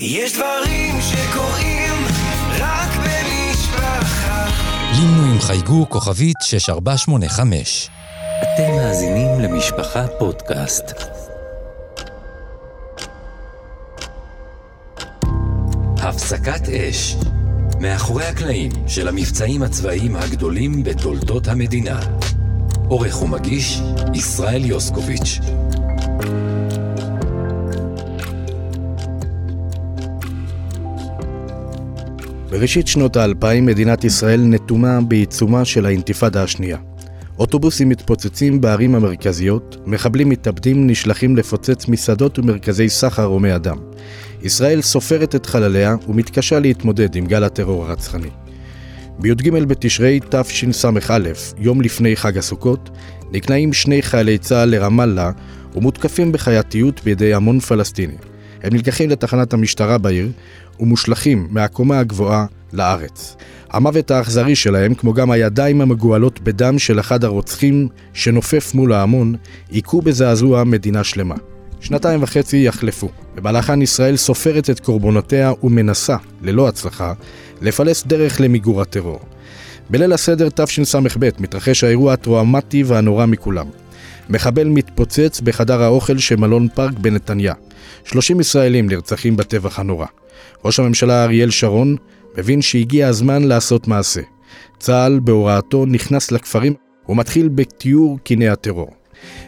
יש 0.00 0.32
דברים 0.32 0.94
שקורים 1.00 2.04
רק 2.58 2.90
במשפחה. 2.96 4.46
לינו 4.92 5.32
עם 5.32 5.40
חייגו 5.40 5.88
כוכבית 5.88 6.36
6485. 6.42 7.90
אתם 8.42 8.76
מאזינים 8.76 9.40
למשפחה 9.40 10.06
פודקאסט. 10.18 10.84
הפסקת 15.98 16.68
אש. 16.68 17.16
מאחורי 17.80 18.24
הקלעים 18.24 18.70
של 18.86 19.08
המבצעים 19.08 19.62
הצבאיים 19.62 20.16
הגדולים 20.16 20.84
בתולדות 20.84 21.48
המדינה. 21.48 22.00
עורך 22.88 23.22
ומגיש, 23.22 23.80
ישראל 24.14 24.64
יוסקוביץ'. 24.64 25.38
בראשית 32.50 32.86
שנות 32.86 33.16
האלפיים 33.16 33.66
מדינת 33.66 34.04
ישראל 34.04 34.40
נתונה 34.40 35.00
בעיצומה 35.00 35.64
של 35.64 35.86
האינתיפאדה 35.86 36.42
השנייה. 36.42 36.78
אוטובוסים 37.38 37.88
מתפוצצים 37.88 38.60
בערים 38.60 38.94
המרכזיות, 38.94 39.76
מחבלים 39.86 40.28
מתאבדים 40.28 40.86
נשלחים 40.86 41.36
לפוצץ 41.36 41.88
מסעדות 41.88 42.38
ומרכזי 42.38 42.88
סחר 42.88 43.24
הומי 43.24 43.54
אדם. 43.54 43.76
ישראל 44.42 44.82
סופרת 44.82 45.34
את 45.34 45.46
חלליה 45.46 45.96
ומתקשה 46.08 46.60
להתמודד 46.60 47.16
עם 47.16 47.26
גל 47.26 47.44
הטרור 47.44 47.84
הרצחני. 47.84 48.30
בי"ג 49.18 49.50
בתשרי 49.50 50.20
תשס"א, 50.28 51.18
יום 51.58 51.80
לפני 51.80 52.16
חג 52.16 52.38
הסוכות, 52.38 52.90
נקנעים 53.32 53.72
שני 53.72 54.02
חיילי 54.02 54.38
צה"ל 54.38 54.68
לרמאללה 54.68 55.30
ומותקפים 55.74 56.32
בחייתיות 56.32 57.00
בידי 57.04 57.34
המון 57.34 57.60
פלסטיני. 57.60 58.16
הם 58.62 58.72
נלקחים 58.72 59.10
לתחנת 59.10 59.52
המשטרה 59.52 59.98
בעיר 59.98 60.28
ומושלכים 60.80 61.46
מהקומה 61.50 61.98
הגבוהה 61.98 62.46
לארץ. 62.72 63.36
המוות 63.70 64.10
האכזרי 64.10 64.56
שלהם, 64.56 64.94
כמו 64.94 65.12
גם 65.12 65.30
הידיים 65.30 65.80
המגואלות 65.80 66.40
בדם 66.40 66.78
של 66.78 67.00
אחד 67.00 67.24
הרוצחים 67.24 67.88
שנופף 68.12 68.74
מול 68.74 68.92
ההמון, 68.92 69.34
היכו 69.70 70.02
בזעזוע 70.02 70.64
מדינה 70.64 71.04
שלמה. 71.04 71.34
שנתיים 71.80 72.22
וחצי 72.22 72.56
יחלפו. 72.56 73.08
במהלכן 73.34 73.82
ישראל 73.82 74.16
סופרת 74.16 74.70
את 74.70 74.80
קורבנותיה 74.80 75.52
ומנסה, 75.62 76.16
ללא 76.42 76.68
הצלחה, 76.68 77.12
לפלס 77.62 78.06
דרך 78.06 78.40
למיגור 78.40 78.82
הטרור. 78.82 79.20
בליל 79.90 80.12
הסדר 80.12 80.48
תשס"ב 80.54 81.28
מתרחש 81.38 81.84
האירוע 81.84 82.12
הטראומטי 82.12 82.82
והנורא 82.82 83.26
מכולם. 83.26 83.66
מחבל 84.28 84.68
מתפוצץ 84.68 85.40
בחדר 85.40 85.82
האוכל 85.82 86.18
של 86.18 86.36
מלון 86.36 86.68
פארק 86.74 86.98
בנתניה. 86.98 87.54
30 88.04 88.40
ישראלים 88.40 88.88
נרצחים 88.88 89.36
בטבח 89.36 89.78
הנורא. 89.78 90.06
ראש 90.64 90.80
הממשלה 90.80 91.24
אריאל 91.24 91.50
שרון 91.50 91.96
מבין 92.38 92.62
שהגיע 92.62 93.08
הזמן 93.08 93.44
לעשות 93.44 93.88
מעשה. 93.88 94.20
צה"ל 94.78 95.20
בהוראתו 95.24 95.86
נכנס 95.86 96.32
לכפרים 96.32 96.74
ומתחיל 97.08 97.48
בתיאור 97.48 98.18
קיני 98.22 98.48
הטרור. 98.48 98.90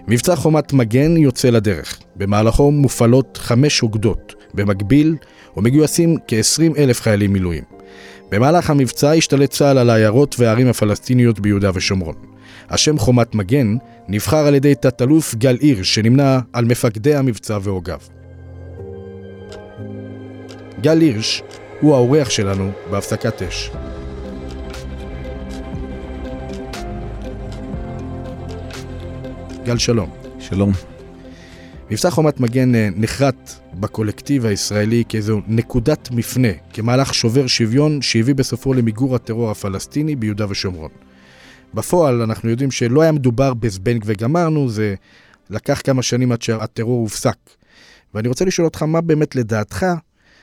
מבצע 0.09 0.37
חומת 0.37 0.73
מגן 0.73 1.17
יוצא 1.17 1.51
לדרך. 1.51 1.99
במהלכו 2.17 2.71
מופעלות 2.71 3.39
חמש 3.43 3.83
אוגדות. 3.83 4.35
במקביל, 4.55 5.17
ומגויסים 5.57 6.17
כ-20 6.29 6.79
אלף 6.79 7.01
חיילים 7.01 7.33
מילואים. 7.33 7.65
במהלך 8.31 8.71
המבצע 8.71 9.11
השתלט 9.11 9.51
צה"ל 9.51 9.79
על 9.79 9.91
העיירות 9.91 10.37
והערים 10.39 10.69
הפלסטיניות 10.69 11.41
ביהודה 11.41 11.71
ושומרון. 11.75 12.15
השם 12.71 12.99
חומת 12.99 13.35
מגן 13.35 13.77
נבחר 14.09 14.47
על 14.47 14.55
ידי 14.55 14.75
תת-אלוף 14.75 15.35
גל 15.35 15.57
הירש, 15.61 15.95
שנמנה 15.95 16.41
על 16.53 16.65
מפקדי 16.65 17.15
המבצע 17.15 17.59
והוגיו. 17.63 17.99
גל 20.81 21.01
הירש 21.01 21.43
הוא 21.81 21.95
האורח 21.95 22.31
שלנו 22.31 22.71
בהפסקת 22.91 23.43
אש. 23.43 23.71
גל 29.65 29.79
שלום. 29.79 30.11
שלום. 30.39 30.73
מבצע 31.91 32.11
חומת 32.11 32.41
מגן 32.41 32.75
אה, 32.75 32.89
נחרט 32.97 33.51
בקולקטיב 33.75 34.47
הישראלי 34.47 35.05
כאיזו 35.09 35.41
נקודת 35.47 36.11
מפנה, 36.11 36.49
כמהלך 36.73 37.15
שובר 37.15 37.47
שוויון 37.47 38.03
שהביא 38.03 38.35
בסופו 38.35 38.75
למיגור 38.75 39.15
הטרור 39.15 39.51
הפלסטיני 39.51 40.17
ביהודה 40.17 40.47
ושומרון. 40.49 40.91
בפועל 41.75 42.23
אנחנו 42.23 42.51
יודעים 42.51 42.71
שלא 42.71 43.03
היה 43.03 43.13
מדובר 43.13 43.55
בזבנג 43.55 44.03
וגמרנו, 44.07 44.69
זה 44.69 44.95
לקח 45.51 45.81
כמה 45.85 46.03
שנים 46.03 46.33
עד 46.33 46.43
שהטרור 46.43 47.01
הופסק. 47.01 47.39
ואני 48.15 48.29
רוצה 48.29 48.45
לשאול 48.45 48.65
אותך, 48.65 48.83
מה 48.83 49.01
באמת 49.01 49.37
לדעתך 49.37 49.87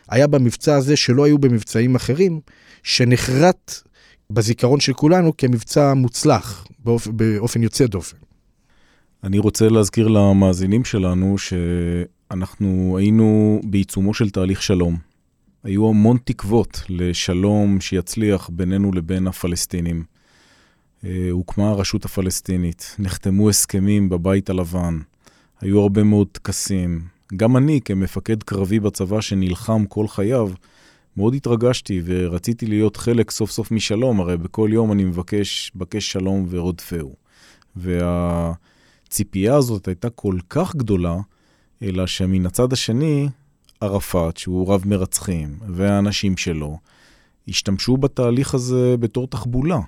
היה 0.09 0.27
במבצע 0.27 0.75
הזה 0.75 0.95
שלא 0.95 1.25
היו 1.25 1.37
במבצעים 1.37 1.95
אחרים, 1.95 2.39
שנחרט 2.83 3.81
בזיכרון 4.29 4.79
של 4.79 4.93
כולנו 4.93 5.37
כמבצע 5.37 5.93
מוצלח 5.93 6.67
באופ... 6.79 7.07
באופן 7.07 7.63
יוצא 7.63 7.85
דופן? 7.87 8.17
אני 9.23 9.39
רוצה 9.39 9.69
להזכיר 9.69 10.07
למאזינים 10.07 10.85
שלנו 10.85 11.35
שאנחנו 11.37 12.97
היינו 12.97 13.61
בעיצומו 13.63 14.13
של 14.13 14.29
תהליך 14.29 14.61
שלום. 14.61 14.97
היו 15.63 15.89
המון 15.89 16.17
תקוות 16.23 16.81
לשלום 16.89 17.81
שיצליח 17.81 18.49
בינינו 18.53 18.91
לבין 18.91 19.27
הפלסטינים. 19.27 20.03
אה, 21.03 21.27
הוקמה 21.31 21.69
הרשות 21.69 22.05
הפלסטינית, 22.05 22.95
נחתמו 22.99 23.49
הסכמים 23.49 24.09
בבית 24.09 24.49
הלבן, 24.49 24.99
היו 25.61 25.81
הרבה 25.81 26.03
מאוד 26.03 26.27
טקסים. 26.31 27.14
גם 27.35 27.57
אני, 27.57 27.81
כמפקד 27.85 28.43
קרבי 28.43 28.79
בצבא 28.79 29.21
שנלחם 29.21 29.85
כל 29.85 30.07
חייו, 30.07 30.49
מאוד 31.17 31.33
התרגשתי 31.33 32.01
ורציתי 32.05 32.65
להיות 32.65 32.97
חלק 32.97 33.31
סוף 33.31 33.51
סוף 33.51 33.71
משלום, 33.71 34.19
הרי 34.19 34.37
בכל 34.37 34.69
יום 34.73 34.91
אני 34.91 35.05
מבקש, 35.05 35.71
מבקש 35.75 36.11
שלום 36.11 36.45
ורודפהו. 36.49 37.15
וה... 37.75 38.53
הציפייה 39.15 39.55
הזאת 39.55 39.87
הייתה 39.87 40.09
כל 40.09 40.37
כך 40.49 40.75
גדולה, 40.75 41.15
אלא 41.81 42.07
שמן 42.07 42.45
הצד 42.45 42.73
השני, 42.73 43.29
ערפאת, 43.81 44.37
שהוא 44.37 44.73
רב 44.73 44.83
מרצחים, 44.85 45.59
והאנשים 45.67 46.37
שלו, 46.37 46.77
השתמשו 47.47 47.97
בתהליך 47.97 48.53
הזה 48.53 48.95
בתור 48.99 49.27
תחבולה. 49.27 49.79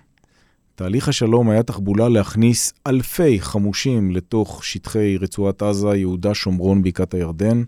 תהליך 0.77 1.09
השלום 1.09 1.49
היה 1.49 1.63
תחבולה 1.63 2.09
להכניס 2.09 2.73
אלפי 2.87 3.41
חמושים 3.41 4.11
לתוך 4.11 4.65
שטחי 4.65 5.17
רצועת 5.17 5.61
עזה, 5.61 5.95
יהודה, 5.95 6.33
שומרון, 6.33 6.83
בקעת 6.83 7.13
הירדן, 7.13 7.63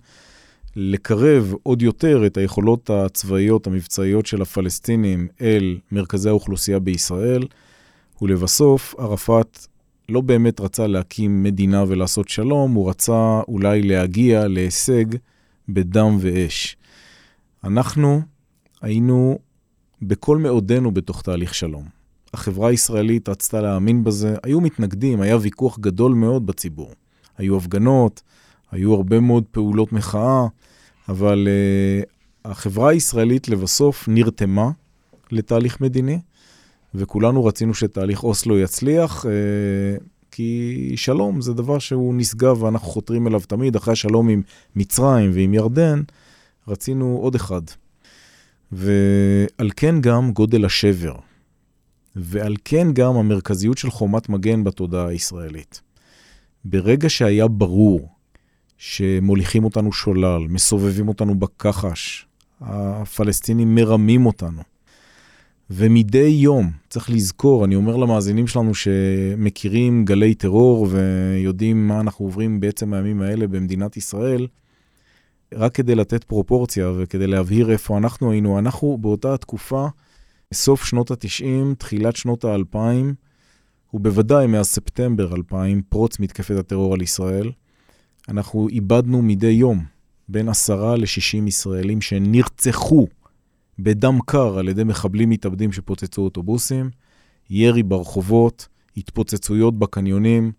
לקרב 0.75 1.53
עוד 1.63 1.81
יותר 1.81 2.25
את 2.25 2.37
היכולות 2.37 2.89
הצבאיות 2.89 3.67
המבצעיות 3.67 4.25
של 4.25 4.41
הפלסטינים 4.41 5.27
אל 5.41 5.77
מרכזי 5.91 6.29
האוכלוסייה 6.29 6.79
בישראל, 6.79 7.47
ולבסוף 8.21 8.95
ערפאת 8.97 9.67
לא 10.09 10.21
באמת 10.21 10.59
רצה 10.59 10.87
להקים 10.87 11.43
מדינה 11.43 11.83
ולעשות 11.87 12.29
שלום, 12.29 12.73
הוא 12.73 12.89
רצה 12.89 13.41
אולי 13.47 13.81
להגיע 13.81 14.47
להישג 14.47 15.05
בדם 15.69 16.17
ואש. 16.19 16.77
אנחנו 17.63 18.21
היינו 18.81 19.39
בכל 20.01 20.37
מאודנו 20.37 20.91
בתוך 20.91 21.21
תהליך 21.21 21.55
שלום. 21.55 21.98
החברה 22.33 22.69
הישראלית 22.69 23.29
רצתה 23.29 23.61
להאמין 23.61 24.03
בזה, 24.03 24.35
היו 24.43 24.61
מתנגדים, 24.61 25.21
היה 25.21 25.37
ויכוח 25.41 25.79
גדול 25.79 26.13
מאוד 26.13 26.45
בציבור. 26.45 26.91
היו 27.37 27.57
הפגנות, 27.57 28.21
היו 28.71 28.93
הרבה 28.93 29.19
מאוד 29.19 29.43
פעולות 29.51 29.93
מחאה, 29.93 30.47
אבל 31.09 31.47
uh, 31.47 32.09
החברה 32.45 32.89
הישראלית 32.89 33.49
לבסוף 33.49 34.07
נרתמה 34.07 34.71
לתהליך 35.31 35.81
מדיני, 35.81 36.19
וכולנו 36.95 37.45
רצינו 37.45 37.73
שתהליך 37.73 38.23
אוסלו 38.23 38.59
יצליח, 38.59 39.25
אה, 39.25 39.31
כי 40.31 40.93
שלום 40.95 41.41
זה 41.41 41.53
דבר 41.53 41.79
שהוא 41.79 42.13
נשגב 42.15 42.63
ואנחנו 42.63 42.87
חותרים 42.87 43.27
אליו 43.27 43.39
תמיד. 43.47 43.75
אחרי 43.75 43.91
השלום 43.91 44.29
עם 44.29 44.41
מצרים 44.75 45.31
ועם 45.33 45.53
ירדן, 45.53 46.01
רצינו 46.67 47.19
עוד 47.21 47.35
אחד. 47.35 47.61
ועל 48.71 49.71
כן 49.75 50.01
גם 50.01 50.31
גודל 50.31 50.65
השבר, 50.65 51.15
ועל 52.15 52.55
כן 52.65 52.87
גם 52.93 53.15
המרכזיות 53.15 53.77
של 53.77 53.89
חומת 53.89 54.29
מגן 54.29 54.63
בתודעה 54.63 55.07
הישראלית. 55.07 55.81
ברגע 56.65 57.09
שהיה 57.09 57.47
ברור 57.47 58.09
שמוליכים 58.77 59.63
אותנו 59.63 59.91
שולל, 59.91 60.41
מסובבים 60.49 61.07
אותנו 61.07 61.39
בכחש, 61.39 62.27
הפלסטינים 62.61 63.75
מרמים 63.75 64.25
אותנו, 64.25 64.61
ומדי 65.69 66.27
יום, 66.27 66.71
צריך 66.89 67.09
לזכור, 67.09 67.65
אני 67.65 67.75
אומר 67.75 67.95
למאזינים 67.95 68.47
שלנו 68.47 68.75
שמכירים 68.75 70.05
גלי 70.05 70.33
טרור 70.33 70.87
ויודעים 70.89 71.87
מה 71.87 71.99
אנחנו 71.99 72.25
עוברים 72.25 72.59
בעצם 72.59 72.93
הימים 72.93 73.21
האלה 73.21 73.47
במדינת 73.47 73.97
ישראל, 73.97 74.47
רק 75.53 75.75
כדי 75.75 75.95
לתת 75.95 76.23
פרופורציה 76.23 76.91
וכדי 76.97 77.27
להבהיר 77.27 77.71
איפה 77.71 77.97
אנחנו 77.97 78.31
היינו, 78.31 78.59
אנחנו 78.59 78.97
באותה 79.01 79.37
תקופה, 79.37 79.87
סוף 80.53 80.85
שנות 80.85 81.11
ה-90, 81.11 81.75
תחילת 81.77 82.15
שנות 82.15 82.45
ה-2000, 82.45 82.77
ובוודאי 83.93 84.47
מאז 84.47 84.67
ספטמבר 84.67 85.35
2000, 85.35 85.81
פרוץ 85.89 86.19
מתקפת 86.19 86.55
הטרור 86.59 86.93
על 86.93 87.01
ישראל, 87.01 87.51
אנחנו 88.29 88.67
איבדנו 88.69 89.21
מדי 89.21 89.47
יום 89.47 89.85
בין 90.29 90.49
עשרה 90.49 90.95
ל-60 90.95 91.47
ישראלים 91.47 92.01
שנרצחו 92.01 93.07
בדם 93.79 94.19
קר 94.25 94.59
על 94.59 94.69
ידי 94.69 94.83
מחבלים 94.83 95.29
מתאבדים 95.29 95.71
שפוצצו 95.71 96.21
אוטובוסים, 96.21 96.89
ירי 97.49 97.83
ברחובות, 97.83 98.67
התפוצצויות 98.97 99.79
בקניונים. 99.79 100.51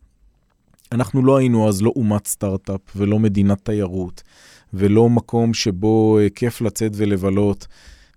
אנחנו 0.93 1.25
לא 1.25 1.37
היינו 1.37 1.69
אז 1.69 1.83
לא 1.83 1.93
אומת 1.97 2.27
סטארט-אפ 2.27 2.81
ולא 2.97 3.19
מדינת 3.19 3.65
תיירות 3.65 4.23
ולא 4.75 5.09
מקום 5.09 5.55
שבו 5.55 6.19
אה, 6.19 6.31
כיף 6.31 6.61
לצאת 6.61 6.93
ולבלות. 6.95 7.67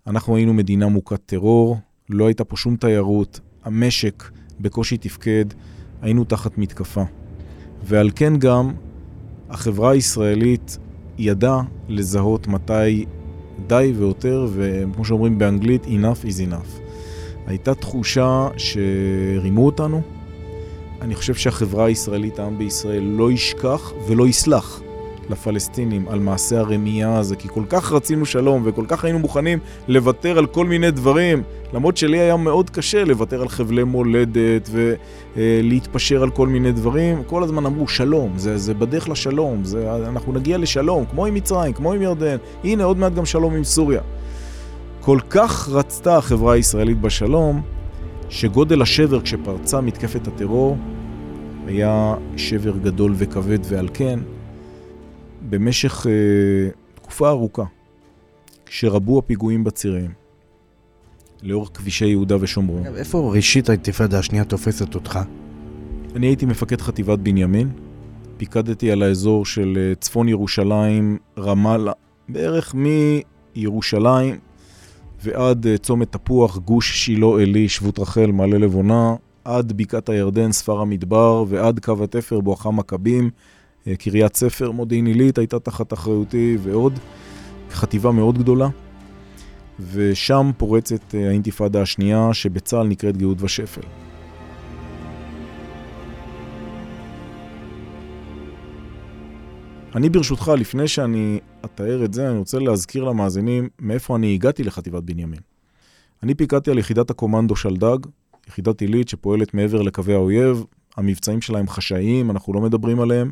אנחנו 0.07 0.35
היינו 0.35 0.53
מדינה 0.53 0.87
מוכת 0.87 1.19
טרור, 1.25 1.77
לא 2.09 2.27
הייתה 2.27 2.43
פה 2.43 2.57
שום 2.57 2.75
תיירות, 2.75 3.39
המשק 3.63 4.23
בקושי 4.59 4.97
תפקד, 4.97 5.45
היינו 6.01 6.23
תחת 6.23 6.57
מתקפה. 6.57 7.03
ועל 7.83 8.11
כן 8.15 8.37
גם 8.37 8.71
החברה 9.49 9.91
הישראלית 9.91 10.77
ידעה 11.17 11.63
לזהות 11.87 12.47
מתי 12.47 13.05
די 13.67 13.93
ויותר, 13.97 14.47
וכמו 14.53 15.05
שאומרים 15.05 15.37
באנגלית, 15.37 15.85
enough 15.85 16.25
is 16.25 16.51
enough. 16.51 16.81
הייתה 17.47 17.75
תחושה 17.75 18.47
שרימו 18.57 19.65
אותנו. 19.65 20.01
אני 21.01 21.15
חושב 21.15 21.33
שהחברה 21.35 21.85
הישראלית, 21.85 22.39
העם 22.39 22.57
בישראל, 22.57 23.03
לא 23.03 23.31
ישכח 23.31 23.93
ולא 24.07 24.27
יסלח 24.27 24.82
לפלסטינים 25.29 26.05
על 26.09 26.19
מעשה 26.19 26.59
הרמייה 26.59 27.17
הזה, 27.17 27.35
כי 27.35 27.47
כל 27.47 27.63
כך 27.69 27.91
רצינו 27.91 28.25
שלום 28.25 28.61
וכל 28.65 28.85
כך 28.87 29.03
היינו 29.03 29.19
מוכנים 29.19 29.59
לוותר 29.87 30.37
על 30.37 30.45
כל 30.45 30.65
מיני 30.65 30.91
דברים, 30.91 31.43
למרות 31.73 31.97
שלי 31.97 32.19
היה 32.19 32.37
מאוד 32.37 32.69
קשה 32.69 33.05
לוותר 33.05 33.41
על 33.41 33.49
חבלי 33.49 33.83
מולדת 33.83 34.69
ולהתפשר 35.35 36.23
על 36.23 36.29
כל 36.29 36.47
מיני 36.47 36.71
דברים. 36.71 37.23
כל 37.27 37.43
הזמן 37.43 37.65
אמרו 37.65 37.87
שלום, 37.87 38.33
זה, 38.37 38.57
זה 38.57 38.73
בדרך 38.73 39.09
לשלום, 39.09 39.63
זה, 39.63 39.95
אנחנו 40.07 40.33
נגיע 40.33 40.57
לשלום, 40.57 41.05
כמו 41.05 41.25
עם 41.25 41.33
מצרים, 41.33 41.73
כמו 41.73 41.93
עם 41.93 42.01
ירדן, 42.01 42.37
הנה 42.63 42.83
עוד 42.83 42.97
מעט 42.97 43.13
גם 43.13 43.25
שלום 43.25 43.55
עם 43.55 43.63
סוריה. 43.63 44.01
כל 45.01 45.19
כך 45.29 45.69
רצתה 45.69 46.17
החברה 46.17 46.53
הישראלית 46.53 47.01
בשלום, 47.01 47.61
שגודל 48.29 48.81
השבר 48.81 49.21
כשפרצה 49.21 49.81
מתקפת 49.81 50.27
הטרור 50.27 50.77
היה 51.67 52.15
שבר 52.37 52.77
גדול 52.77 53.13
וכבד, 53.17 53.59
ועל 53.63 53.87
כן, 53.93 54.19
במשך 55.49 56.05
uh, 56.05 56.95
תקופה 56.95 57.29
ארוכה, 57.29 57.63
כשרבו 58.65 59.19
הפיגועים 59.19 59.63
בצירים, 59.63 60.11
לאורך 61.43 61.69
כבישי 61.73 62.07
יהודה 62.07 62.35
ושומרון. 62.39 62.83
איפה 62.95 63.31
ראשית 63.35 63.69
האינתיפאדה 63.69 64.19
השנייה 64.19 64.43
תופסת 64.43 64.95
אותך? 64.95 65.19
אני 66.15 66.27
הייתי 66.27 66.45
מפקד 66.45 66.81
חטיבת 66.81 67.19
בנימין, 67.19 67.69
פיקדתי 68.37 68.91
על 68.91 69.03
האזור 69.03 69.45
של 69.45 69.77
אה, 69.77 69.95
צפון 69.95 70.29
ירושלים, 70.29 71.17
רמאללה, 71.37 71.91
בערך 72.29 72.75
מירושלים 73.55 74.37
ועד 75.23 75.67
אה, 75.67 75.77
צומת 75.77 76.11
תפוח, 76.11 76.57
גוש 76.57 77.05
שילה 77.05 77.27
עלי, 77.41 77.69
שבות 77.69 77.99
רחל, 77.99 78.31
מעלה 78.31 78.57
לבונה, 78.57 79.15
עד 79.45 79.71
בקעת 79.71 80.09
הירדן, 80.09 80.51
ספר 80.51 80.79
המדבר, 80.79 81.45
ועד 81.47 81.79
קו 81.79 82.03
התפר 82.03 82.39
בואכה 82.39 82.71
מכבים, 82.71 83.29
קריית 83.99 84.35
ספר, 84.35 84.71
מודיעין 84.71 85.05
עילית 85.05 85.37
הייתה 85.37 85.59
תחת 85.59 85.93
אחריותי, 85.93 86.57
ועוד 86.63 86.99
חטיבה 87.71 88.11
מאוד 88.11 88.37
גדולה. 88.37 88.69
ושם 89.91 90.51
פורצת 90.57 91.15
אה, 91.15 91.27
האינתיפאדה 91.27 91.81
השנייה, 91.81 92.33
שבצה"ל 92.33 92.87
נקראת 92.87 93.17
גאות 93.17 93.37
ושפל. 93.41 93.81
אני 99.95 100.09
ברשותך, 100.09 100.51
לפני 100.57 100.87
שאני 100.87 101.39
אתאר 101.65 102.05
את 102.05 102.13
זה, 102.13 102.29
אני 102.29 102.37
רוצה 102.37 102.59
להזכיר 102.59 103.03
למאזינים 103.03 103.69
מאיפה 103.79 104.15
אני 104.15 104.33
הגעתי 104.33 104.63
לחטיבת 104.63 105.03
בנימין. 105.03 105.39
אני 106.23 106.35
פיקדתי 106.35 106.71
על 106.71 106.77
יחידת 106.77 107.09
הקומנדו 107.09 107.55
שלדג, 107.55 107.97
יחידת 108.47 108.81
עילית 108.81 109.09
שפועלת 109.09 109.53
מעבר 109.53 109.81
לקווי 109.81 110.13
האויב, 110.13 110.63
המבצעים 110.97 111.41
שלה 111.41 111.59
הם 111.59 111.67
חשאיים, 111.67 112.31
אנחנו 112.31 112.53
לא 112.53 112.61
מדברים 112.61 112.99
עליהם, 112.99 113.31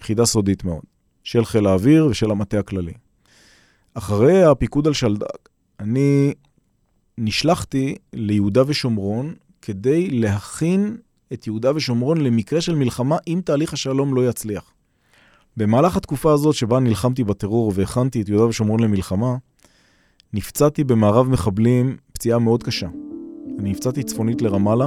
יחידה 0.00 0.26
סודית 0.26 0.64
מאוד, 0.64 0.82
של 1.24 1.44
חיל 1.44 1.66
האוויר 1.66 2.06
ושל 2.06 2.30
המטה 2.30 2.58
הכללי. 2.58 2.92
אחרי 3.94 4.44
הפיקוד 4.44 4.86
על 4.86 4.92
שלדג, 4.92 5.26
אני 5.80 6.34
נשלחתי 7.18 7.94
ליהודה 8.12 8.62
ושומרון 8.66 9.34
כדי 9.62 10.10
להכין 10.10 10.96
את 11.32 11.46
יהודה 11.46 11.72
ושומרון 11.74 12.20
למקרה 12.20 12.60
של 12.60 12.74
מלחמה 12.74 13.16
אם 13.26 13.40
תהליך 13.44 13.72
השלום 13.72 14.14
לא 14.14 14.28
יצליח. 14.28 14.72
במהלך 15.56 15.96
התקופה 15.96 16.32
הזאת 16.32 16.54
שבה 16.54 16.80
נלחמתי 16.80 17.24
בטרור 17.24 17.72
והכנתי 17.74 18.22
את 18.22 18.28
יהודה 18.28 18.44
ושומרון 18.44 18.80
למלחמה, 18.80 19.36
נפצעתי 20.32 20.84
במערב 20.84 21.28
מחבלים 21.28 21.96
פציעה 22.12 22.38
מאוד 22.38 22.62
קשה. 22.62 22.88
אני 23.58 23.70
נפצעתי 23.70 24.02
צפונית 24.02 24.42
לרמאללה, 24.42 24.86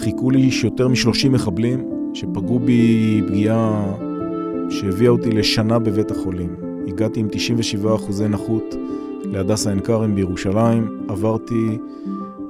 חיכו 0.00 0.30
לי 0.30 0.50
יותר 0.64 0.88
מ-30 0.88 1.28
מחבלים 1.28 1.95
שפגעו 2.16 2.58
בי 2.58 3.22
פגיעה 3.28 3.94
שהביאה 4.70 5.10
אותי 5.10 5.30
לשנה 5.30 5.78
בבית 5.78 6.10
החולים. 6.10 6.56
הגעתי 6.88 7.20
עם 7.20 7.28
97% 8.18 8.22
נכות 8.22 8.74
להדסה 9.24 9.70
עין 9.70 9.80
כרם 9.80 10.14
בירושלים, 10.14 11.00
עברתי 11.08 11.78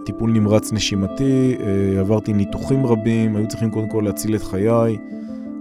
טיפול 0.04 0.30
נמרץ 0.30 0.72
נשימתי, 0.72 1.56
אה, 1.60 2.00
עברתי 2.00 2.32
ניתוחים 2.32 2.86
רבים, 2.86 3.36
היו 3.36 3.48
צריכים 3.48 3.70
קודם 3.70 3.88
כל 3.88 4.02
להציל 4.04 4.34
את 4.36 4.42
חיי, 4.42 4.98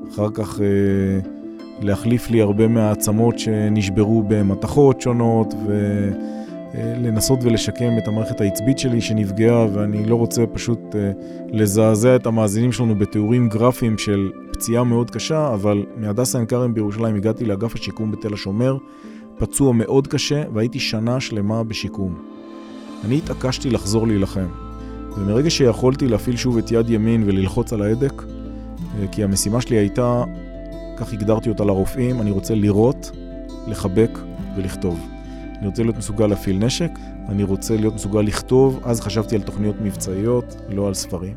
אחר 0.09 0.29
כך 0.33 0.61
אה, 0.61 0.65
להחליף 1.81 2.29
לי 2.29 2.41
הרבה 2.41 2.67
מהעצמות 2.67 3.39
שנשברו 3.39 4.23
במתכות 4.27 5.01
שונות, 5.01 5.53
ולנסות 6.77 7.39
ולשקם 7.43 7.97
את 7.97 8.07
המערכת 8.07 8.41
העצבית 8.41 8.79
שלי 8.79 9.01
שנפגעה, 9.01 9.67
ואני 9.73 10.05
לא 10.05 10.15
רוצה 10.15 10.45
פשוט 10.45 10.79
אה, 10.95 11.11
לזעזע 11.49 12.15
את 12.15 12.25
המאזינים 12.25 12.71
שלנו 12.71 12.95
בתיאורים 12.95 13.49
גרפיים 13.49 13.97
של 13.97 14.31
פציעה 14.53 14.83
מאוד 14.83 15.11
קשה, 15.11 15.53
אבל 15.53 15.85
מהדסה 15.97 16.37
עין 16.37 16.47
כרם 16.47 16.73
בירושלים 16.73 17.15
הגעתי 17.15 17.45
לאגף 17.45 17.75
השיקום 17.75 18.11
בתל 18.11 18.33
השומר, 18.33 18.77
פצוע 19.37 19.73
מאוד 19.73 20.07
קשה, 20.07 20.43
והייתי 20.53 20.79
שנה 20.79 21.19
שלמה 21.19 21.63
בשיקום. 21.63 22.15
אני 23.05 23.17
התעקשתי 23.17 23.69
לחזור 23.69 24.07
להילחם, 24.07 24.47
ומרגע 25.17 25.49
שיכולתי 25.49 26.07
להפעיל 26.07 26.37
שוב 26.37 26.57
את 26.57 26.71
יד 26.71 26.89
ימין 26.89 27.23
וללחוץ 27.25 27.73
על 27.73 27.81
ההדק, 27.81 28.23
אה, 28.99 29.07
כי 29.11 29.23
המשימה 29.23 29.61
שלי 29.61 29.75
הייתה 29.75 30.23
כך 30.97 31.13
הגדרתי 31.13 31.49
אותה 31.49 31.63
לרופאים, 31.63 32.21
אני 32.21 32.31
רוצה 32.31 32.55
לראות, 32.55 33.11
לחבק 33.67 34.19
ולכתוב. 34.57 35.14
אני 35.65 35.69
רוצה 35.69 35.83
להיות 35.83 35.97
מסוגל 35.97 36.27
להפעיל 36.27 36.57
נשק, 36.57 36.91
אני 37.29 37.43
רוצה 37.43 37.77
להיות 37.77 37.93
מסוגל 37.93 38.21
לכתוב, 38.21 38.79
אז 38.83 39.01
חשבתי 39.01 39.35
על 39.35 39.41
תוכניות 39.41 39.75
מבצעיות, 39.81 40.55
לא 40.69 40.87
על 40.87 40.93
ספרים. 40.93 41.33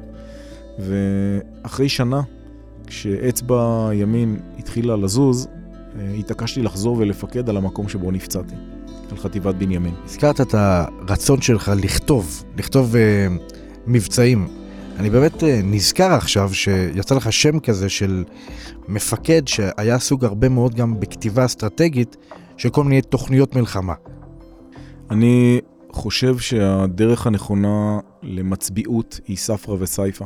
ואחרי 0.79 1.89
שנה, 1.89 2.21
כשאצבע 2.87 3.91
ימין 3.93 4.37
התחילה 4.59 4.97
לזוז, 4.97 5.49
אה, 5.99 6.15
התעקשתי 6.19 6.63
לחזור 6.63 6.97
ולפקד 6.99 7.49
על 7.49 7.57
המקום 7.57 7.89
שבו 7.89 8.11
נפצעתי, 8.11 8.55
על 9.11 9.17
חטיבת 9.17 9.55
בנימין. 9.55 9.95
הזכרת 10.05 10.41
את 10.41 10.55
הרצון 10.55 11.41
שלך 11.41 11.73
לכתוב, 11.77 12.45
לכתוב 12.57 12.95
uh, 12.95 12.99
מבצעים. 13.87 14.49
אני 14.99 15.11
באמת 15.11 15.45
אה, 15.45 15.61
נזכר 15.65 16.13
עכשיו 16.13 16.55
שיצא 16.55 17.15
לך 17.15 17.33
שם 17.33 17.61
כזה 17.61 17.89
של 17.89 18.25
מפקד 18.89 19.49
שהיה 19.49 19.95
עסוק 19.95 20.25
הרבה 20.25 20.49
מאוד 20.49 20.75
גם 20.75 21.01
בכתיבה 21.01 21.45
אסטרטגית 21.45 22.17
של 22.57 22.69
כל 22.69 22.85
מיני 22.85 23.03
תוכניות 23.03 23.57
מלחמה. 23.57 23.95
אני 25.11 25.61
חושב 25.93 26.39
שהדרך 26.39 27.27
הנכונה 27.27 27.99
למצביעות 28.23 29.21
היא 29.27 29.37
ספרא 29.37 29.77
וסייפא. 29.79 30.25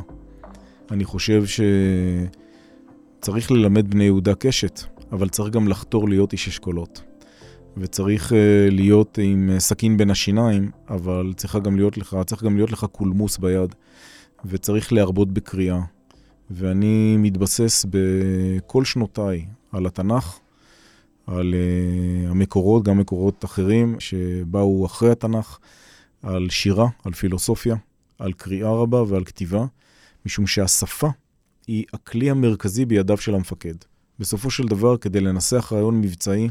אני 0.91 1.05
חושב 1.05 1.43
שצריך 3.19 3.51
ללמד 3.51 3.89
בני 3.89 4.03
יהודה 4.03 4.35
קשת, 4.35 4.81
אבל 5.11 5.29
צריך 5.29 5.53
גם 5.53 5.67
לחתור 5.67 6.09
להיות 6.09 6.33
איש 6.33 6.47
אשכולות. 6.47 7.01
וצריך 7.77 8.33
אה, 8.33 8.67
להיות 8.71 9.19
עם 9.21 9.49
סכין 9.59 9.97
בין 9.97 10.09
השיניים, 10.11 10.71
אבל 10.89 11.33
צריך 11.35 11.55
גם 11.55 11.75
להיות 11.75 11.97
לך, 11.97 12.17
צריך 12.25 12.43
גם 12.43 12.55
להיות 12.55 12.71
לך 12.71 12.85
קולמוס 12.91 13.37
ביד. 13.37 13.75
וצריך 14.45 14.93
להרבות 14.93 15.31
בקריאה. 15.31 15.81
ואני 16.49 17.17
מתבסס 17.17 17.85
בכל 17.89 18.85
שנותיי 18.85 19.45
על 19.71 19.85
התנ"ך, 19.85 20.39
על 21.27 21.53
uh, 21.53 22.31
המקורות, 22.31 22.83
גם 22.83 22.97
מקורות 22.97 23.45
אחרים 23.45 23.99
שבאו 23.99 24.85
אחרי 24.85 25.11
התנ"ך, 25.11 25.57
על 26.23 26.49
שירה, 26.49 26.87
על 27.03 27.13
פילוסופיה, 27.13 27.75
על 28.19 28.33
קריאה 28.33 28.69
רבה 28.69 29.03
ועל 29.07 29.23
כתיבה, 29.23 29.65
משום 30.25 30.47
שהשפה 30.47 31.07
היא 31.67 31.85
הכלי 31.93 32.29
המרכזי 32.29 32.85
בידיו 32.85 33.17
של 33.17 33.35
המפקד. 33.35 33.75
בסופו 34.19 34.51
של 34.51 34.67
דבר, 34.67 34.97
כדי 34.97 35.19
לנסח 35.19 35.73
רעיון 35.73 36.01
מבצעי, 36.01 36.49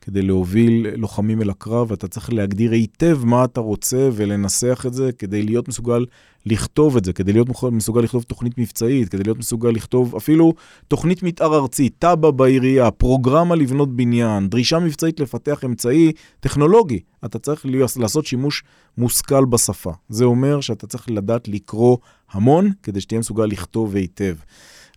כדי 0.00 0.22
להוביל 0.22 0.86
לוחמים 0.96 1.42
אל 1.42 1.50
הקרב, 1.50 1.92
אתה 1.92 2.08
צריך 2.08 2.32
להגדיר 2.32 2.72
היטב 2.72 3.20
מה 3.24 3.44
אתה 3.44 3.60
רוצה 3.60 4.08
ולנסח 4.12 4.84
את 4.86 4.94
זה 4.94 5.12
כדי 5.12 5.42
להיות 5.42 5.68
מסוגל 5.68 6.04
לכתוב 6.46 6.96
את 6.96 7.04
זה, 7.04 7.12
כדי 7.12 7.32
להיות 7.32 7.48
מסוגל 7.72 8.00
לכתוב 8.00 8.22
תוכנית 8.22 8.58
מבצעית, 8.58 9.08
כדי 9.08 9.22
להיות 9.22 9.38
מסוגל 9.38 9.70
לכתוב 9.70 10.16
אפילו 10.16 10.54
תוכנית 10.88 11.22
מתאר 11.22 11.54
ארצית, 11.54 11.94
תב"ע 11.98 12.30
בעירייה, 12.30 12.90
פרוגרמה 12.90 13.54
לבנות 13.54 13.96
בניין, 13.96 14.48
דרישה 14.48 14.78
מבצעית 14.78 15.20
לפתח 15.20 15.64
אמצעי 15.64 16.12
טכנולוגי. 16.40 17.00
אתה 17.24 17.38
צריך 17.38 17.66
לעשות 17.96 18.26
שימוש 18.26 18.62
מושכל 18.98 19.44
בשפה. 19.44 19.92
זה 20.08 20.24
אומר 20.24 20.60
שאתה 20.60 20.86
צריך 20.86 21.10
לדעת 21.10 21.48
לקרוא 21.48 21.96
המון 22.30 22.70
כדי 22.82 23.00
שתהיה 23.00 23.18
מסוגל 23.18 23.44
לכתוב 23.44 23.96
היטב. 23.96 24.34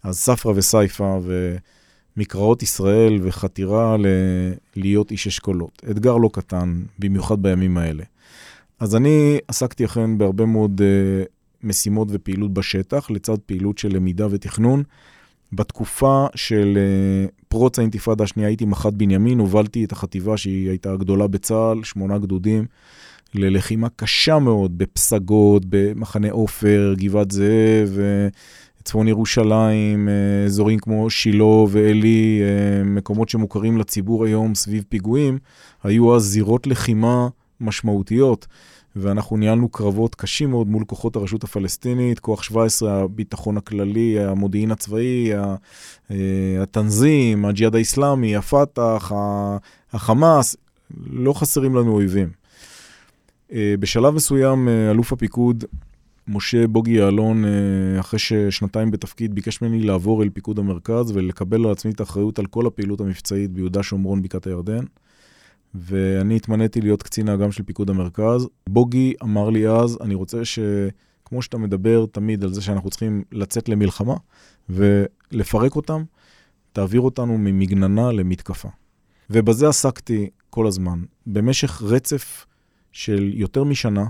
אז 0.04 0.20
ספרא 0.20 0.54
וסייפא 0.56 1.20
ומקראות 2.18 2.64
ישראל 2.64 3.20
וחתירה 3.24 3.98
ל... 3.98 4.06
להיות 4.76 5.12
איש 5.12 5.28
אשכולות. 5.28 5.82
אתגר 5.92 6.18
לא 6.18 6.30
קטן, 6.34 6.82
במיוחד 7.00 7.42
בימים 7.42 7.78
האלה. 7.78 8.04
אז 8.80 8.96
אני 8.96 9.38
עסקתי 9.48 9.86
אכן 9.86 10.18
בהרבה 10.18 10.46
מאוד 10.46 10.82
uh, 10.82 11.28
משימות 11.64 12.08
ופעילות 12.12 12.54
בשטח, 12.54 13.12
לצד 13.12 13.38
פעילות 13.46 13.78
של 13.78 13.96
למידה 13.96 14.28
ותכנון. 14.32 14.84
בתקופה 15.54 16.26
של 16.36 16.78
uh, 16.78 17.32
פרוץ 17.48 17.80
האינתיפאדה 17.80 18.24
השנייה 18.24 18.50
הייתי 18.50 18.66
מח"ט 18.66 18.94
בנימין, 18.94 19.40
הובלתי 19.40 19.86
את 19.86 19.92
החטיבה 19.92 20.38
שהיא 20.38 20.70
הייתה 20.70 20.92
הגדולה 20.92 21.28
בצה"ל, 21.28 21.84
שמונה 21.84 22.18
גדודים, 22.18 22.66
ללחימה 23.34 23.88
קשה 23.96 24.40
מאוד 24.40 24.78
בפסגות, 24.78 25.64
במחנה 25.70 26.32
עופר, 26.32 26.94
גבעת 26.98 27.32
זאב, 27.32 27.98
uh, 27.98 28.36
צפון 28.84 29.08
ירושלים, 29.08 30.08
uh, 30.08 30.46
אזורים 30.46 30.80
כמו 30.80 31.10
שילה 31.10 31.44
ועלי, 31.46 32.42
uh, 32.42 32.88
מקומות 32.88 33.30
שמוכרים 33.30 33.78
לציבור 33.78 34.26
היום 34.26 34.56
סביב 34.56 34.84
פיגועים, 34.90 35.38
היו 35.84 36.16
אז 36.16 36.24
זירות 36.24 36.68
לחימה 36.68 37.28
משמעותיות. 37.62 38.48
ואנחנו 38.96 39.38
ניהלנו 39.38 39.70
קרבות 39.70 40.16
קשים 40.16 40.50
מאוד 40.50 40.68
מול 40.68 40.86
כוחות 40.86 41.16
הרשות 41.16 41.44
הפלסטינית, 41.44 42.20
כוח 42.20 42.44
17, 42.44 43.04
הביטחון 43.04 43.58
הכללי, 43.58 44.20
המודיעין 44.20 44.72
הצבאי, 44.72 45.32
התנזים, 46.62 47.46
הג'יהאד 47.46 47.76
האיסלאמי, 47.76 48.36
הפת"ח, 48.36 49.12
החמאס, 49.94 50.56
לא 51.10 51.34
חסרים 51.34 51.76
לנו 51.76 51.92
אויבים. 51.92 52.30
אה, 53.54 53.76
בשלב 53.80 54.14
מסוים, 54.14 54.68
אה, 54.68 54.92
אלוף 54.92 55.14
הפיקוד, 55.14 55.64
משה 56.28 56.68
בוגי 56.68 56.92
יעלון, 56.92 57.46
אה, 57.46 58.00
אחרי 58.00 58.20
ששנתיים 58.20 58.92
בתפקיד, 58.92 59.36
ביקש 59.36 59.62
ממני 59.62 59.80
לעבור 59.80 60.24
אל 60.24 60.30
פיקוד 60.30 60.60
המרכז 60.60 61.12
ולקבל 61.12 61.66
על 61.66 61.72
עצמי 61.72 61.92
את 61.92 62.00
האחריות 62.00 62.40
על 62.40 62.46
כל 62.46 62.68
הפעילות 62.68 63.02
המבצעית 63.02 63.52
ביהודה, 63.52 63.84
שומרון, 63.84 64.22
בקעת 64.22 64.48
הירדן. 64.48 64.86
ואני 65.76 66.36
התמניתי 66.36 66.82
להיות 66.82 67.04
קצין 67.04 67.30
האג"ם 67.30 67.52
של 67.52 67.64
פיקוד 67.64 67.90
המרכז. 67.90 68.48
בוגי 68.70 69.14
אמר 69.24 69.50
לי 69.50 69.68
אז, 69.68 69.98
אני 70.02 70.16
רוצה 70.16 70.46
ש... 70.46 70.60
כמו 71.26 71.42
שאתה 71.42 71.58
מדבר 71.58 72.06
תמיד 72.06 72.44
על 72.44 72.54
זה 72.54 72.62
שאנחנו 72.62 72.90
צריכים 72.90 73.24
לצאת 73.32 73.70
למלחמה 73.70 74.16
ולפרק 74.70 75.76
אותם, 75.76 76.04
תעביר 76.74 77.02
אותנו 77.02 77.38
ממגננה 77.38 78.12
למתקפה. 78.12 78.70
ובזה 79.30 79.68
עסקתי 79.68 80.30
כל 80.50 80.68
הזמן. 80.68 81.04
במשך 81.28 81.82
רצף 81.82 82.46
של 82.92 83.32
יותר 83.34 83.64
משנה, 83.64 84.06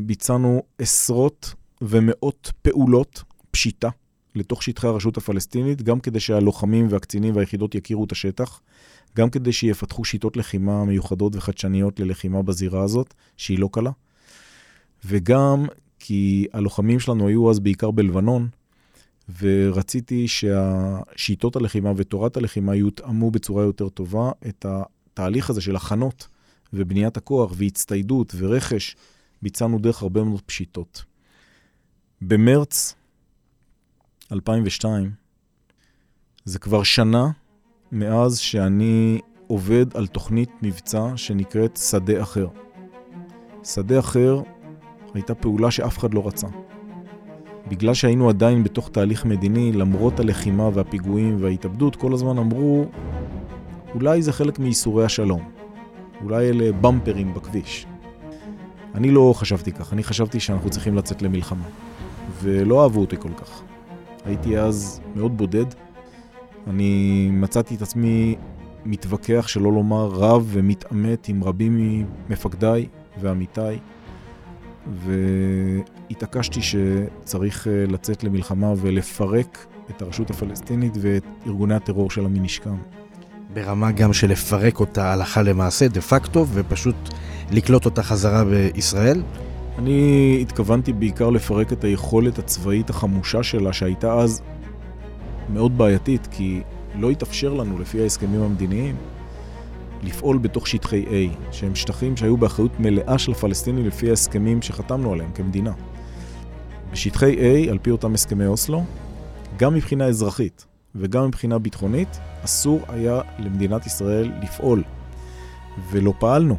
ביצענו 0.00 0.62
עשרות 0.78 1.54
ומאות 1.82 2.52
פעולות 2.62 3.22
פשיטה 3.50 3.88
לתוך 4.34 4.62
שטחי 4.62 4.86
הרשות 4.86 5.16
הפלסטינית, 5.16 5.82
גם 5.82 6.00
כדי 6.00 6.20
שהלוחמים 6.20 6.86
והקצינים 6.90 7.36
והיחידות 7.36 7.74
יכירו 7.74 8.04
את 8.04 8.12
השטח, 8.12 8.60
גם 9.16 9.30
כדי 9.30 9.52
שיפתחו 9.52 10.04
שיטות 10.04 10.36
לחימה 10.36 10.84
מיוחדות 10.84 11.36
וחדשניות 11.36 12.00
ללחימה 12.00 12.42
בזירה 12.42 12.82
הזאת, 12.82 13.14
שהיא 13.36 13.58
לא 13.58 13.68
קלה, 13.72 13.90
וגם 15.04 15.66
כי 15.98 16.46
הלוחמים 16.52 17.00
שלנו 17.00 17.28
היו 17.28 17.50
אז 17.50 17.58
בעיקר 17.58 17.90
בלבנון, 17.90 18.48
ורציתי 19.40 20.28
שהשיטות 20.28 21.56
הלחימה 21.56 21.92
ותורת 21.96 22.36
הלחימה 22.36 22.74
יותאמו 22.74 23.30
בצורה 23.30 23.64
יותר 23.64 23.88
טובה. 23.88 24.30
את 24.48 24.66
התהליך 24.68 25.50
הזה 25.50 25.60
של 25.60 25.76
הכנות 25.76 26.28
ובניית 26.72 27.16
הכוח 27.16 27.52
והצטיידות 27.56 28.34
ורכש, 28.38 28.96
ביצענו 29.42 29.78
דרך 29.78 30.02
הרבה 30.02 30.24
מאוד 30.24 30.40
פשיטות. 30.40 31.04
במרץ 32.22 32.94
2002, 34.32 35.10
זה 36.44 36.58
כבר 36.58 36.82
שנה 36.82 37.30
מאז 37.92 38.38
שאני 38.38 39.20
עובד 39.46 39.96
על 39.96 40.06
תוכנית 40.06 40.50
מבצע 40.62 41.12
שנקראת 41.16 41.76
שדה 41.76 42.22
אחר. 42.22 42.48
שדה 43.64 43.98
אחר 43.98 44.42
הייתה 45.14 45.34
פעולה 45.34 45.70
שאף 45.70 45.98
אחד 45.98 46.14
לא 46.14 46.26
רצה. 46.26 46.46
בגלל 47.68 47.94
שהיינו 47.94 48.28
עדיין 48.28 48.64
בתוך 48.64 48.88
תהליך 48.88 49.24
מדיני, 49.24 49.72
למרות 49.72 50.20
הלחימה 50.20 50.70
והפיגועים 50.74 51.36
וההתאבדות, 51.40 51.96
כל 51.96 52.12
הזמן 52.14 52.38
אמרו, 52.38 52.86
אולי 53.94 54.22
זה 54.22 54.32
חלק 54.32 54.58
מייסורי 54.58 55.04
השלום. 55.04 55.50
אולי 56.22 56.48
אלה 56.48 56.72
במפרים 56.72 57.34
בכביש. 57.34 57.87
אני 58.94 59.10
לא 59.10 59.32
חשבתי 59.36 59.72
כך, 59.72 59.92
אני 59.92 60.04
חשבתי 60.04 60.40
שאנחנו 60.40 60.70
צריכים 60.70 60.94
לצאת 60.94 61.22
למלחמה. 61.22 61.64
ולא 62.42 62.82
אהבו 62.82 63.00
אותי 63.00 63.16
כל 63.18 63.32
כך. 63.36 63.62
הייתי 64.24 64.58
אז 64.58 65.00
מאוד 65.16 65.36
בודד, 65.36 65.64
אני 66.66 67.28
מצאתי 67.32 67.74
את 67.74 67.82
עצמי 67.82 68.36
מתווכח, 68.84 69.48
שלא 69.48 69.72
לומר 69.72 70.06
רב 70.06 70.48
ומתעמת 70.48 71.28
עם 71.28 71.44
רבים 71.44 72.06
ממפקדיי 72.28 72.86
ועמיתיי, 73.20 73.78
והתעקשתי 76.10 76.60
שצריך 76.62 77.68
אה, 77.68 77.84
לצאת 77.88 78.24
למלחמה 78.24 78.72
ולפרק 78.76 79.66
את 79.90 80.02
הרשות 80.02 80.30
הפלסטינית 80.30 80.92
ואת 81.00 81.24
ארגוני 81.46 81.74
הטרור 81.74 82.10
שלה 82.10 82.28
מנשקם. 82.28 82.76
ברמה 83.54 83.92
גם 83.92 84.12
של 84.12 84.30
לפרק 84.30 84.80
אותה 84.80 85.12
הלכה 85.12 85.42
למעשה, 85.42 85.88
דה 85.88 86.00
פקטו, 86.00 86.46
ופשוט 86.52 86.96
לקלוט 87.50 87.84
אותה 87.84 88.02
חזרה 88.02 88.44
בישראל? 88.44 89.22
אני 89.78 90.38
התכוונתי 90.42 90.92
בעיקר 90.92 91.30
לפרק 91.30 91.72
את 91.72 91.84
היכולת 91.84 92.38
הצבאית 92.38 92.90
החמושה 92.90 93.42
שלה, 93.42 93.72
שהייתה 93.72 94.14
אז 94.14 94.42
מאוד 95.52 95.78
בעייתית, 95.78 96.28
כי 96.30 96.62
לא 96.94 97.10
התאפשר 97.10 97.54
לנו, 97.54 97.78
לפי 97.78 98.02
ההסכמים 98.02 98.42
המדיניים, 98.42 98.96
לפעול 100.02 100.38
בתוך 100.38 100.66
שטחי 100.66 101.04
A, 101.04 101.52
שהם 101.52 101.74
שטחים 101.74 102.16
שהיו 102.16 102.36
באחריות 102.36 102.80
מלאה 102.80 103.18
של 103.18 103.32
הפלסטינים 103.32 103.86
לפי 103.86 104.10
ההסכמים 104.10 104.62
שחתמנו 104.62 105.12
עליהם 105.12 105.30
כמדינה. 105.32 105.72
בשטחי 106.92 107.36
A, 107.36 107.70
על 107.70 107.78
פי 107.82 107.90
אותם 107.90 108.14
הסכמי 108.14 108.46
אוסלו, 108.46 108.84
גם 109.56 109.74
מבחינה 109.74 110.04
אזרחית 110.04 110.66
וגם 110.94 111.26
מבחינה 111.26 111.58
ביטחונית, 111.58 112.18
אסור 112.44 112.80
היה 112.88 113.20
למדינת 113.38 113.86
ישראל 113.86 114.32
לפעול. 114.42 114.82
ולא 115.90 116.12
פעלנו. 116.18 116.56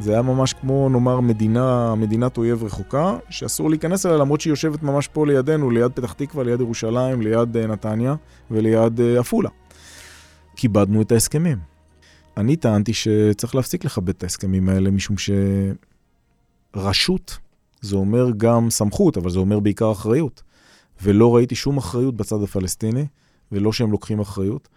זה 0.00 0.12
היה 0.12 0.22
ממש 0.22 0.52
כמו, 0.52 0.88
נאמר, 0.88 1.20
מדינה, 1.20 1.94
מדינת 1.94 2.38
אויב 2.38 2.64
רחוקה, 2.64 3.16
שאסור 3.30 3.70
להיכנס 3.70 4.06
אליה, 4.06 4.16
למרות 4.16 4.40
שהיא 4.40 4.50
יושבת 4.50 4.82
ממש 4.82 5.08
פה 5.08 5.26
לידינו, 5.26 5.70
ליד 5.70 5.92
פתח 5.92 6.12
תקווה, 6.12 6.44
ליד 6.44 6.60
ירושלים, 6.60 7.22
ליד 7.22 7.56
uh, 7.56 7.58
נתניה 7.66 8.14
וליד 8.50 9.00
uh, 9.00 9.20
עפולה. 9.20 9.48
כיבדנו 10.56 11.02
את 11.02 11.12
ההסכמים. 11.12 11.58
אני 12.36 12.56
טענתי 12.56 12.92
שצריך 12.92 13.54
להפסיק 13.54 13.84
לכבד 13.84 14.08
את 14.08 14.22
ההסכמים 14.22 14.68
האלה, 14.68 14.90
משום 14.90 15.16
שרשות 16.74 17.38
זה 17.80 17.96
אומר 17.96 18.30
גם 18.36 18.70
סמכות, 18.70 19.16
אבל 19.16 19.30
זה 19.30 19.38
אומר 19.38 19.60
בעיקר 19.60 19.92
אחריות. 19.92 20.42
ולא 21.02 21.34
ראיתי 21.36 21.54
שום 21.54 21.76
אחריות 21.76 22.16
בצד 22.16 22.42
הפלסטיני, 22.42 23.06
ולא 23.52 23.72
שהם 23.72 23.90
לוקחים 23.90 24.20
אחריות. 24.20 24.68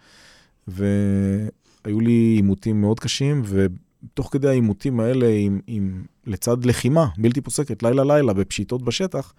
והיו 0.68 2.00
לי 2.00 2.12
עימותים 2.36 2.80
מאוד 2.80 3.00
קשים, 3.00 3.42
ו... 3.44 3.66
תוך 4.14 4.28
כדי 4.32 4.48
העימותים 4.48 5.00
האלה, 5.00 5.28
עם, 5.28 5.60
עם, 5.66 6.04
לצד 6.26 6.64
לחימה 6.64 7.06
בלתי 7.18 7.40
פוסקת, 7.40 7.82
לילה-לילה, 7.82 8.32
בפשיטות 8.32 8.82
בשטח, 8.82 9.32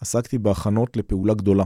עסקתי 0.00 0.38
בהכנות 0.38 0.96
לפעולה 0.96 1.34
גדולה. 1.34 1.64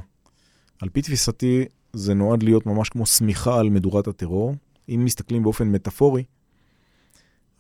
על 0.83 0.89
פי 0.89 1.03
תפיסתי, 1.03 1.65
זה 1.93 2.15
נועד 2.15 2.43
להיות 2.43 2.67
ממש 2.67 2.89
כמו 2.89 3.07
שמיכה 3.07 3.59
על 3.59 3.71
מדורת 3.71 4.09
הטרור. 4.09 4.55
אם 4.89 5.05
מסתכלים 5.05 5.43
באופן 5.43 5.69
מטאפורי, 5.69 6.25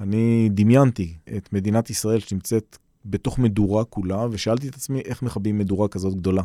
אני 0.00 0.48
דמיינתי 0.52 1.14
את 1.36 1.52
מדינת 1.52 1.90
ישראל 1.90 2.20
שנמצאת 2.20 2.78
בתוך 3.04 3.38
מדורה 3.38 3.84
כולה, 3.84 4.26
ושאלתי 4.30 4.68
את 4.68 4.74
עצמי 4.74 5.00
איך 5.00 5.22
מכבים 5.22 5.58
מדורה 5.58 5.88
כזאת 5.88 6.14
גדולה. 6.14 6.42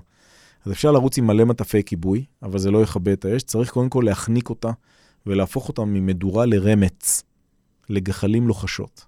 אז 0.65 0.71
אפשר 0.71 0.91
לרוץ 0.91 1.17
עם 1.17 1.27
מלא 1.27 1.45
מטפי 1.45 1.83
כיבוי, 1.83 2.25
אבל 2.43 2.59
זה 2.59 2.71
לא 2.71 2.81
יכבה 2.81 3.13
את 3.13 3.25
האש, 3.25 3.43
צריך 3.43 3.69
קודם 3.69 3.89
כל 3.89 4.03
להחניק 4.05 4.49
אותה 4.49 4.71
ולהפוך 5.25 5.67
אותה 5.67 5.85
ממדורה 5.85 6.45
לרמץ. 6.45 7.23
לגחלים 7.89 8.47
לוחשות. 8.47 9.05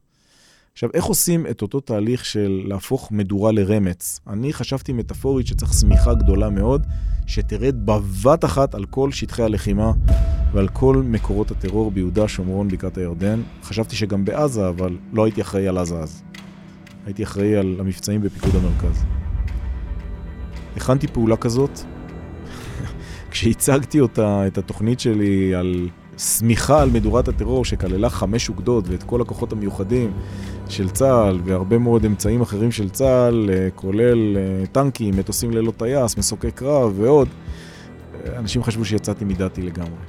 עכשיו, 0.74 0.90
איך 0.94 1.06
עושים 1.06 1.48
את 1.48 1.62
אותו 1.62 1.80
תהליך 1.80 2.26
של 2.26 2.62
להפוך 2.66 3.12
מדורה 3.12 3.52
לרמץ? 3.52 4.20
אני 4.28 4.54
חשבתי 4.54 4.94
מטאפורית 4.94 5.48
שצריך 5.48 5.74
שמיכה 5.74 6.14
גדולה 6.14 6.50
מאוד, 6.50 6.86
שתרד 7.28 7.86
בבת 7.86 8.46
אחת 8.46 8.76
על 8.76 8.86
כל 8.86 9.12
שטחי 9.12 9.44
הלחימה 9.44 9.92
ועל 10.54 10.68
כל 10.68 11.04
מקורות 11.06 11.52
הטרור 11.52 11.92
ביהודה, 11.92 12.28
שומרון, 12.28 12.68
בקעת 12.68 12.98
הירדן. 12.98 13.42
חשבתי 13.64 13.96
שגם 13.96 14.26
בעזה, 14.26 14.70
אבל 14.70 14.98
לא 15.14 15.26
הייתי 15.26 15.42
אחראי 15.42 15.68
על 15.68 15.78
עזה 15.78 15.96
אז. 15.96 16.24
הייתי 17.06 17.24
אחראי 17.24 17.56
על 17.56 17.76
המבצעים 17.80 18.22
בפיקוד 18.22 18.56
המרכז. 18.56 19.04
הכנתי 20.80 21.08
פעולה 21.08 21.38
כזאת. 21.38 21.80
כשהצגתי 23.32 24.00
אותה, 24.00 24.48
את 24.48 24.58
התוכנית 24.58 25.00
שלי 25.00 25.56
על 25.56 25.90
שמיכה 26.18 26.82
על 26.82 26.90
מדורת 26.90 27.28
הטרור 27.28 27.66
שכללה 27.66 28.10
חמש 28.10 28.50
אוגדות 28.50 28.88
ואת 28.88 29.04
כל 29.04 29.22
הכוחות 29.22 29.52
המיוחדים 29.52 30.12
של 30.70 30.90
צה"ל 30.90 31.40
והרבה 31.46 31.78
מאוד 31.78 32.06
אמצעים 32.06 32.42
אחרים 32.42 32.72
של 32.72 32.90
צה"ל, 32.90 33.50
אה, 33.54 33.68
כולל 33.76 34.38
אה, 34.38 34.66
טנקים, 34.72 35.18
מטוסים 35.18 35.52
ללא 35.52 35.72
טייס, 35.78 36.18
מסוקי 36.18 36.52
קרב 36.52 36.94
ועוד. 37.00 37.28
אה, 38.14 38.40
אנשים 38.40 38.64
חשבו 38.64 38.86
שיצאתי 38.86 39.26
מדעתי 39.26 39.62
לגמרי. 39.62 40.04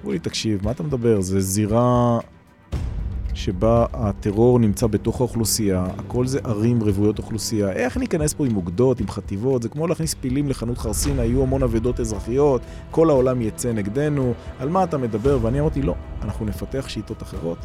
אמרו 0.00 0.12
לי, 0.12 0.18
תקשיב, 0.18 0.60
מה 0.64 0.70
אתה 0.70 0.82
מדבר? 0.82 1.20
זה 1.20 1.40
זירה 1.40 2.18
שבה 3.34 3.86
הטרור 3.92 4.58
נמצא 4.58 4.86
בתוך 4.86 5.20
האוכלוסייה, 5.20 5.86
הכל 5.98 6.26
זה 6.26 6.38
ערים 6.44 6.82
רוויות 6.82 7.18
אוכלוסייה. 7.18 7.72
איך 7.72 7.96
ניכנס 7.96 8.34
פה 8.34 8.46
עם 8.46 8.56
אוגדות, 8.56 9.00
עם 9.00 9.08
חטיבות? 9.08 9.62
זה 9.62 9.68
כמו 9.68 9.86
להכניס 9.86 10.14
פילים 10.14 10.48
לחנות 10.48 10.78
חרסינה, 10.78 11.24
יהיו 11.24 11.42
המון 11.42 11.62
אבדות 11.62 12.00
אזרחיות, 12.00 12.62
כל 12.90 13.10
העולם 13.10 13.42
יצא 13.42 13.72
נגדנו, 13.72 14.34
על 14.58 14.68
מה 14.68 14.84
אתה 14.84 14.98
מדבר? 14.98 15.38
ואני 15.42 15.60
אמרתי, 15.60 15.82
לא, 15.82 15.94
אנחנו 16.22 16.46
נפתח 16.46 16.84
שיטות 16.88 17.22
אחרות. 17.22 17.58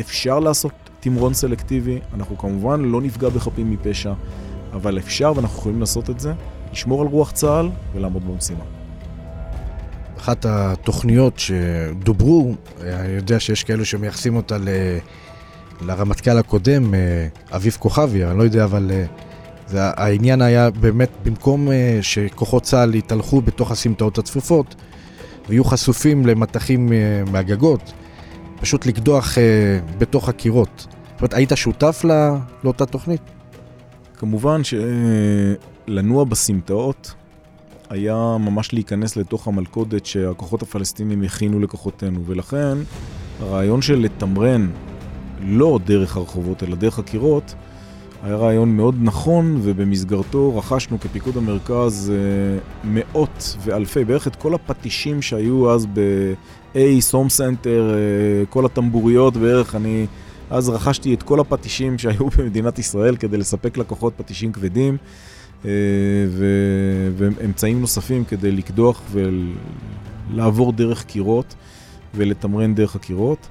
אפשר 0.00 0.40
לעשות 0.40 0.72
תמרון 1.00 1.34
סלקטיבי, 1.34 1.98
אנחנו 2.14 2.38
כמובן 2.38 2.80
לא 2.80 3.00
נפגע 3.00 3.28
בחפים 3.28 3.70
מפשע, 3.70 4.12
אבל 4.72 4.98
אפשר 4.98 5.32
ואנחנו 5.36 5.58
יכולים 5.58 5.80
לעשות 5.80 6.10
את 6.10 6.20
זה, 6.20 6.32
לשמור 6.72 7.00
על 7.02 7.06
רוח 7.06 7.30
צה"ל 7.30 7.68
ולעמוד 7.94 8.22
במשימה. 8.28 8.79
אחת 10.20 10.46
התוכניות 10.48 11.38
שדוברו, 11.38 12.54
אני 12.80 13.12
יודע 13.12 13.40
שיש 13.40 13.64
כאלו 13.64 13.84
שמייחסים 13.84 14.36
אותה 14.36 14.58
ל... 14.58 14.68
לרמטכ"ל 15.80 16.38
הקודם, 16.38 16.94
אה, 16.94 17.26
אביב 17.56 17.76
כוכבי, 17.80 18.24
אני 18.24 18.38
לא 18.38 18.42
יודע, 18.42 18.64
אבל 18.64 18.90
אה, 18.94 19.04
זה, 19.66 19.78
העניין 19.82 20.42
היה 20.42 20.70
באמת, 20.70 21.10
במקום 21.24 21.70
אה, 21.70 21.98
שכוחות 22.02 22.62
צה"ל 22.62 22.94
יתהלכו 22.94 23.40
בתוך 23.40 23.70
הסמטאות 23.70 24.18
הצפופות 24.18 24.74
ויהיו 25.48 25.64
חשופים 25.64 26.26
למטחים 26.26 26.92
מהגגות, 27.32 27.92
פשוט 28.60 28.86
לקדוח 28.86 29.38
בתוך 29.98 30.28
הקירות. 30.28 30.86
זאת 30.86 31.20
אומרת, 31.20 31.34
היית 31.34 31.52
שותף 31.54 32.00
לא, 32.04 32.14
לאותה 32.64 32.86
תוכנית? 32.86 33.20
כמובן 34.18 34.60
שלנוע 34.64 36.24
בסמטאות 36.24 37.14
היה 37.90 38.36
ממש 38.40 38.72
להיכנס 38.72 39.16
לתוך 39.16 39.48
המלכודת 39.48 40.06
שהכוחות 40.06 40.62
הפלסטינים 40.62 41.22
הכינו 41.22 41.60
לכוחותינו, 41.60 42.26
ולכן 42.26 42.78
הרעיון 43.40 43.82
של 43.82 43.98
לתמרן 43.98 44.70
לא 45.42 45.78
דרך 45.84 46.16
הרחובות 46.16 46.62
אלא 46.62 46.76
דרך 46.76 46.98
הקירות 46.98 47.54
היה 48.22 48.36
רעיון 48.36 48.76
מאוד 48.76 48.94
נכון, 49.02 49.60
ובמסגרתו 49.62 50.56
רכשנו 50.56 51.00
כפיקוד 51.00 51.36
המרכז 51.36 52.12
אה, 52.14 52.58
מאות 52.84 53.56
ואלפי, 53.64 54.04
בערך 54.04 54.26
את 54.26 54.36
כל 54.36 54.54
הפטישים 54.54 55.22
שהיו 55.22 55.70
אז 55.70 55.86
ב-ACE, 55.86 56.78
הום 57.00 57.28
סנטר, 57.28 57.94
אה, 57.94 58.46
כל 58.46 58.66
הטמבוריות 58.66 59.36
בערך, 59.36 59.74
אני 59.74 60.06
אז 60.50 60.68
רכשתי 60.68 61.14
את 61.14 61.22
כל 61.22 61.40
הפטישים 61.40 61.98
שהיו 61.98 62.28
במדינת 62.38 62.78
ישראל 62.78 63.16
כדי 63.16 63.36
לספק 63.36 63.76
לקוחות 63.76 64.12
פטישים 64.16 64.52
כבדים. 64.52 64.96
אה, 65.64 65.70
ואמצעים 67.16 67.80
נוספים 67.80 68.24
כדי 68.24 68.52
לקדוח 68.52 69.02
ולעבור 69.10 70.72
דרך 70.72 71.04
קירות 71.04 71.54
ולתמרן 72.14 72.74
דרך 72.74 72.96
הקירות. 72.96 73.48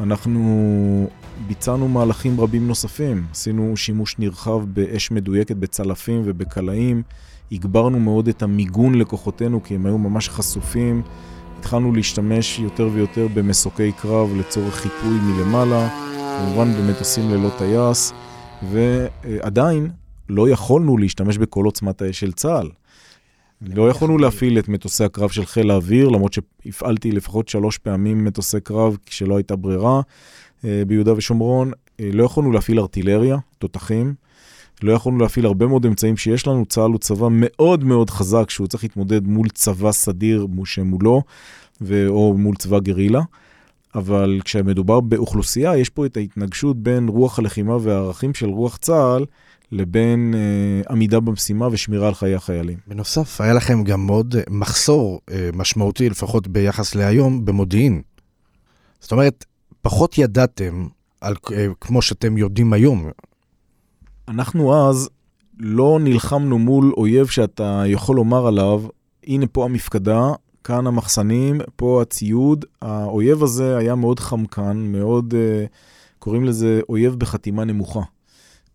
אנחנו 0.00 1.10
ביצענו 1.46 1.88
מהלכים 1.88 2.40
רבים 2.40 2.68
נוספים, 2.68 3.26
עשינו 3.30 3.76
שימוש 3.76 4.18
נרחב 4.18 4.64
באש 4.66 5.10
מדויקת 5.10 5.56
בצלפים 5.56 6.22
ובקלעים, 6.24 7.02
הגברנו 7.52 8.00
מאוד 8.00 8.28
את 8.28 8.42
המיגון 8.42 8.94
לכוחותינו 8.94 9.62
כי 9.62 9.74
הם 9.74 9.86
היו 9.86 9.98
ממש 9.98 10.28
חשופים, 10.28 11.02
התחלנו 11.58 11.92
להשתמש 11.92 12.58
יותר 12.58 12.88
ויותר 12.92 13.26
במסוקי 13.34 13.92
קרב 13.92 14.30
לצורך 14.36 14.74
חיפוי 14.74 15.18
מלמעלה, 15.22 15.88
כמובן 16.38 16.72
במטוסים 16.72 17.30
ללא 17.30 17.50
טייס, 17.58 18.12
ועדיין 18.70 19.90
לא 20.28 20.48
יכולנו 20.48 20.98
להשתמש 20.98 21.38
בכל 21.38 21.64
עוצמת 21.64 22.02
האש 22.02 22.20
של 22.20 22.32
צה"ל. 22.32 22.70
לא 23.62 23.90
יכולנו 23.90 24.18
להפעיל 24.18 24.58
את 24.58 24.68
מטוסי 24.68 25.04
הקרב 25.04 25.30
של 25.30 25.46
חיל 25.46 25.70
האוויר, 25.70 26.08
למרות 26.08 26.32
שהפעלתי 26.32 27.12
לפחות 27.12 27.48
שלוש 27.48 27.78
פעמים 27.78 28.24
מטוסי 28.24 28.60
קרב 28.60 28.96
כשלא 29.06 29.36
הייתה 29.36 29.56
ברירה 29.56 30.00
אה, 30.64 30.82
ביהודה 30.86 31.12
ושומרון. 31.16 31.72
אה, 32.00 32.10
לא 32.12 32.24
יכולנו 32.24 32.52
להפעיל 32.52 32.80
ארטילריה, 32.80 33.36
תותחים. 33.58 34.14
לא 34.82 34.92
יכולנו 34.92 35.18
להפעיל 35.18 35.46
הרבה 35.46 35.66
מאוד 35.66 35.86
אמצעים 35.86 36.16
שיש 36.16 36.46
לנו. 36.46 36.66
צה"ל 36.66 36.90
הוא 36.90 36.98
צבא 36.98 37.28
מאוד 37.30 37.84
מאוד 37.84 38.10
חזק, 38.10 38.50
שהוא 38.50 38.66
צריך 38.66 38.82
להתמודד 38.82 39.26
מול 39.26 39.48
צבא 39.48 39.92
סדיר 39.92 40.46
שמולו, 40.64 41.22
ו... 41.80 42.08
או 42.08 42.34
מול 42.38 42.56
צבא 42.56 42.78
גרילה. 42.78 43.20
אבל 43.94 44.40
כשמדובר 44.44 45.00
באוכלוסייה, 45.00 45.76
יש 45.76 45.90
פה 45.90 46.06
את 46.06 46.16
ההתנגשות 46.16 46.76
בין 46.76 47.08
רוח 47.08 47.38
הלחימה 47.38 47.76
והערכים 47.80 48.34
של 48.34 48.46
רוח 48.46 48.76
צה"ל 48.76 49.24
לבין 49.72 50.34
אה, 50.34 50.92
עמידה 50.92 51.20
במשימה 51.20 51.68
ושמירה 51.72 52.08
על 52.08 52.14
חיי 52.14 52.34
החיילים. 52.34 52.78
בנוסף, 52.86 53.40
היה 53.40 53.54
לכם 53.54 53.84
גם 53.84 54.06
מאוד 54.06 54.34
אה, 54.36 54.42
מחסור 54.50 55.20
אה, 55.30 55.50
משמעותי, 55.54 56.10
לפחות 56.10 56.48
ביחס 56.48 56.94
להיום, 56.94 57.44
במודיעין. 57.44 58.02
זאת 59.00 59.12
אומרת, 59.12 59.44
פחות 59.82 60.18
ידעתם 60.18 60.86
על, 61.20 61.34
אה, 61.52 61.66
כמו 61.80 62.02
שאתם 62.02 62.38
יודעים 62.38 62.72
היום. 62.72 63.10
אנחנו 64.28 64.88
אז 64.88 65.08
לא 65.58 65.98
נלחמנו 66.00 66.58
מול 66.58 66.92
אויב 66.96 67.26
שאתה 67.26 67.82
יכול 67.86 68.16
לומר 68.16 68.46
עליו, 68.46 68.82
הנה 69.26 69.46
פה 69.46 69.64
המפקדה, 69.64 70.32
כאן 70.64 70.86
המחסנים, 70.86 71.60
פה 71.76 72.02
הציוד. 72.02 72.64
האויב 72.82 73.42
הזה 73.42 73.76
היה 73.76 73.94
מאוד 73.94 74.20
חמקן, 74.20 74.76
מאוד, 74.76 75.34
אה, 75.34 75.64
קוראים 76.18 76.44
לזה 76.44 76.80
אויב 76.88 77.14
בחתימה 77.14 77.64
נמוכה. 77.64 78.00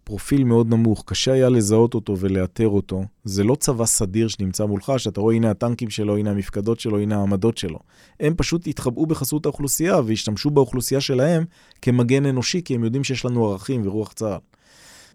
פרופיל 0.03 0.43
מאוד 0.43 0.69
נמוך, 0.69 1.03
קשה 1.07 1.31
היה 1.31 1.49
לזהות 1.49 1.93
אותו 1.93 2.17
ולאתר 2.17 2.67
אותו. 2.67 3.03
זה 3.23 3.43
לא 3.43 3.55
צבא 3.55 3.85
סדיר 3.85 4.27
שנמצא 4.27 4.65
מולך, 4.65 4.93
שאתה 4.97 5.21
רואה 5.21 5.35
הנה 5.35 5.51
הטנקים 5.51 5.89
שלו, 5.89 6.17
הנה 6.17 6.31
המפקדות 6.31 6.79
שלו, 6.79 6.99
הנה 6.99 7.17
העמדות 7.17 7.57
שלו. 7.57 7.79
הם 8.19 8.33
פשוט 8.37 8.67
התחבאו 8.67 9.05
בחסות 9.05 9.45
האוכלוסייה 9.45 9.99
והשתמשו 10.05 10.49
באוכלוסייה 10.49 11.01
שלהם 11.01 11.45
כמגן 11.81 12.25
אנושי, 12.25 12.61
כי 12.65 12.75
הם 12.75 12.83
יודעים 12.83 13.03
שיש 13.03 13.25
לנו 13.25 13.49
ערכים 13.49 13.87
ורוח 13.87 14.13
צה"ל. 14.13 14.39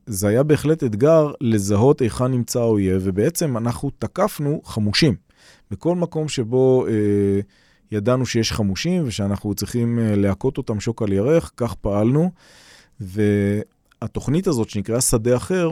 זה 0.07 0.29
היה 0.29 0.43
בהחלט 0.43 0.85
אתגר 0.85 1.31
לזהות 1.41 2.01
היכן 2.01 2.27
נמצא 2.27 2.61
האויב, 2.61 3.03
ובעצם 3.05 3.57
אנחנו 3.57 3.91
תקפנו 3.99 4.61
חמושים. 4.65 5.15
בכל 5.71 5.97
מקום 5.97 6.29
שבו 6.29 6.87
אה, 6.87 6.93
ידענו 7.93 8.27
שיש 8.27 8.53
חמושים 8.53 9.03
ושאנחנו 9.07 9.55
צריכים 9.55 9.99
אה, 9.99 10.17
להכות 10.17 10.59
אותם 10.59 10.81
שוק 10.81 11.03
על 11.03 11.13
ירך, 11.13 11.51
כך 11.57 11.75
פעלנו. 11.75 12.31
ו... 13.01 13.23
התוכנית 14.07 14.47
הזאת, 14.47 14.71
שנקראה 14.71 15.01
שדה 15.01 15.37
אחר, 15.37 15.71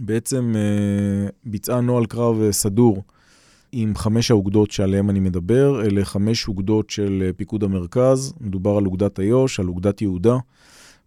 בעצם 0.00 0.52
אה, 0.56 1.28
ביצעה 1.44 1.80
נוהל 1.80 2.06
קרב 2.06 2.40
אה, 2.42 2.52
סדור 2.52 3.02
עם 3.72 3.96
חמש 3.96 4.30
האוגדות 4.30 4.70
שעליהן 4.70 5.10
אני 5.10 5.20
מדבר. 5.20 5.82
אלה 5.84 6.04
חמש 6.04 6.48
אוגדות 6.48 6.90
של 6.90 7.22
אה, 7.26 7.32
פיקוד 7.32 7.64
המרכז. 7.64 8.32
מדובר 8.40 8.76
על 8.76 8.86
אוגדת 8.86 9.20
איו"ש, 9.20 9.60
על 9.60 9.68
אוגדת 9.68 10.02
יהודה, 10.02 10.36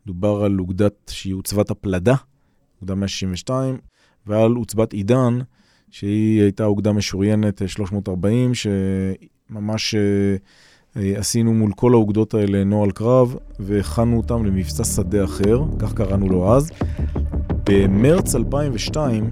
מדובר 0.05 0.43
על 0.43 0.59
אוגדת 0.59 1.11
שהיא 1.13 1.33
עוצבת 1.33 1.71
הפלדה, 1.71 2.15
אוגדה 2.81 2.95
162, 2.95 3.77
ועל 4.27 4.51
עוצבת 4.51 4.93
עידן, 4.93 5.39
שהיא 5.91 6.41
הייתה 6.41 6.65
אוגדה 6.65 6.91
משוריינת 6.91 7.61
340, 7.67 8.51
שממש... 8.53 9.95
אה, 10.97 11.13
עשינו 11.17 11.53
מול 11.53 11.71
כל 11.75 11.93
האוגדות 11.93 12.33
האלה 12.33 12.63
נוהל 12.63 12.91
קרב 12.91 13.35
והכנו 13.59 14.17
אותם 14.17 14.45
למבצע 14.45 14.83
שדה 14.83 15.23
אחר, 15.23 15.63
כך 15.79 15.93
קראנו 15.93 16.29
לו 16.29 16.53
אז. 16.53 16.71
במרץ 17.65 18.35
2002, 18.35 19.29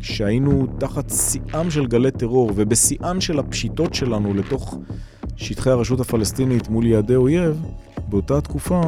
כשהיינו 0.00 0.66
תחת 0.78 1.10
שיאם 1.10 1.70
של 1.70 1.86
גלי 1.86 2.10
טרור 2.10 2.52
ובשיאן 2.54 3.20
של 3.20 3.38
הפשיטות 3.38 3.94
שלנו 3.94 4.34
לתוך 4.34 4.78
שטחי 5.36 5.70
הרשות 5.70 6.00
הפלסטינית 6.00 6.68
מול 6.68 6.86
יעדי 6.86 7.14
אויב, 7.14 7.62
באותה 8.08 8.40
תקופה, 8.40 8.80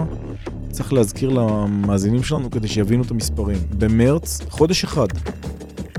צריך 0.70 0.92
להזכיר 0.92 1.30
למאזינים 1.30 2.22
שלנו 2.22 2.50
כדי 2.50 2.68
שיבינו 2.68 3.02
את 3.02 3.10
המספרים. 3.10 3.58
במרץ, 3.78 4.40
חודש 4.48 4.84
אחד, 4.84 5.08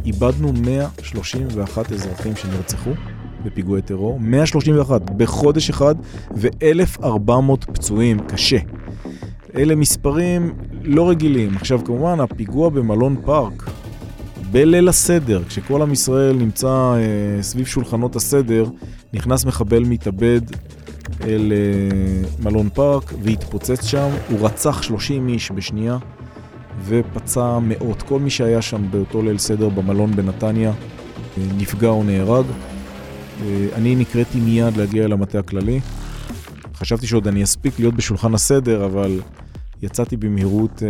איבדנו 0.06 0.54
131 0.54 1.92
אזרחים 1.92 2.36
שנרצחו. 2.36 2.92
בפיגועי 3.45 3.81
טרור, 3.81 4.19
131 4.19 5.12
בחודש 5.17 5.69
אחד 5.69 5.95
ו-1,400 6.36 7.65
פצועים 7.73 8.19
קשה. 8.19 8.58
אלה 9.55 9.75
מספרים 9.75 10.53
לא 10.81 11.10
רגילים. 11.10 11.55
עכשיו, 11.55 11.84
כמובן, 11.86 12.19
הפיגוע 12.19 12.69
במלון 12.69 13.15
פארק, 13.25 13.69
בליל 14.51 14.89
הסדר, 14.89 15.43
כשכל 15.43 15.81
עם 15.81 15.93
ישראל 15.93 16.36
נמצא 16.36 16.67
אה, 16.67 17.41
סביב 17.41 17.65
שולחנות 17.65 18.15
הסדר, 18.15 18.65
נכנס 19.13 19.45
מחבל 19.45 19.84
מתאבד 19.84 20.41
אל 21.23 21.53
אה, 21.55 22.43
מלון 22.43 22.69
פארק 22.69 23.13
והתפוצץ 23.23 23.86
שם. 23.86 24.10
הוא 24.29 24.39
רצח 24.41 24.81
30 24.81 25.27
איש 25.27 25.51
בשנייה 25.51 25.97
ופצע 26.86 27.60
מאות. 27.62 28.01
כל 28.01 28.19
מי 28.19 28.29
שהיה 28.29 28.62
שם 28.62 28.91
באותו 28.91 29.21
ליל 29.21 29.38
סדר 29.38 29.69
במלון 29.69 30.15
בנתניה 30.15 30.69
אה, 30.69 31.43
נפגע 31.58 31.89
או 31.89 32.03
נהרג. 32.03 32.45
אה, 33.41 33.67
אני 33.76 33.95
נקראתי 33.95 34.39
מיד 34.39 34.78
להגיע 34.78 35.06
אל 35.06 35.12
המטה 35.12 35.39
הכללי. 35.39 35.80
חשבתי 36.76 37.08
שעוד 37.08 37.28
אני 37.28 37.43
אספיק 37.43 37.80
להיות 37.80 37.93
בשולחן 37.93 38.34
הסדר, 38.34 38.86
אבל 38.86 39.21
יצאתי 39.82 40.17
במהירות 40.17 40.84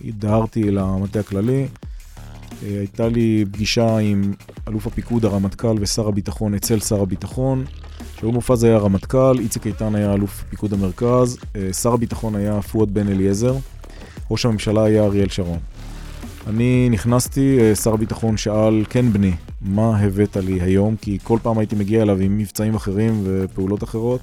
והדהרתי 0.00 0.68
אל 0.68 0.78
המטה 0.78 1.20
הכללי. 1.20 1.66
הייתה 2.62 3.08
לי 3.08 3.44
פגישה 3.52 3.98
עם 3.98 4.32
אלוף 4.68 4.86
הפיקוד, 4.86 5.24
הרמטכ"ל 5.24 5.76
ושר 5.80 6.08
הביטחון 6.08 6.54
אצל 6.54 6.80
שר 6.80 7.02
הביטחון. 7.02 7.64
שאול 8.20 8.32
מופז 8.32 8.64
היה 8.64 8.78
רמטכ"ל, 8.78 9.38
איציק 9.38 9.66
איתן 9.66 9.94
היה 9.94 10.14
אלוף 10.14 10.44
פיקוד 10.50 10.72
המרכז, 10.72 11.38
אה, 11.56 11.72
שר 11.72 11.92
הביטחון 11.92 12.34
היה 12.34 12.62
פואד 12.62 12.94
בן 12.94 13.08
אליעזר, 13.08 13.56
ראש 14.30 14.46
הממשלה 14.46 14.84
היה 14.84 15.04
אריאל 15.04 15.28
שרון. 15.28 15.58
אני 16.46 16.88
נכנסתי, 16.90 17.58
אה, 17.60 17.74
שר 17.74 17.94
הביטחון 17.94 18.36
שאל, 18.36 18.84
כן 18.90 19.12
בני, 19.12 19.32
מה 19.60 19.98
הבאת 19.98 20.36
לי 20.36 20.60
היום? 20.60 20.96
כי 20.96 21.18
כל 21.22 21.38
פעם 21.42 21.58
הייתי 21.58 21.76
מגיע 21.76 22.02
אליו 22.02 22.18
עם 22.18 22.38
מבצעים 22.38 22.74
אחרים 22.74 23.22
ופעולות 23.24 23.84
אחרות. 23.84 24.20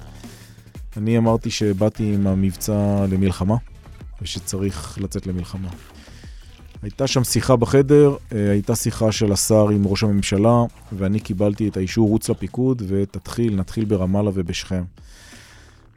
אני 0.96 1.18
אמרתי 1.18 1.50
שבאתי 1.50 2.14
עם 2.14 2.26
המבצע 2.26 3.06
למלחמה, 3.10 3.56
ושצריך 4.22 4.98
לצאת 5.00 5.26
למלחמה. 5.26 5.68
הייתה 6.82 7.06
שם 7.06 7.24
שיחה 7.24 7.56
בחדר, 7.56 8.16
אה, 8.32 8.50
הייתה 8.50 8.76
שיחה 8.76 9.12
של 9.12 9.32
השר 9.32 9.68
עם 9.68 9.86
ראש 9.86 10.02
הממשלה, 10.02 10.62
ואני 10.92 11.20
קיבלתי 11.20 11.68
את 11.68 11.76
האישור 11.76 12.08
רוץ 12.08 12.28
לפיקוד, 12.28 12.82
ותתחיל, 12.88 13.56
נתחיל 13.56 13.84
ברמאללה 13.84 14.30
ובשכם. 14.34 14.82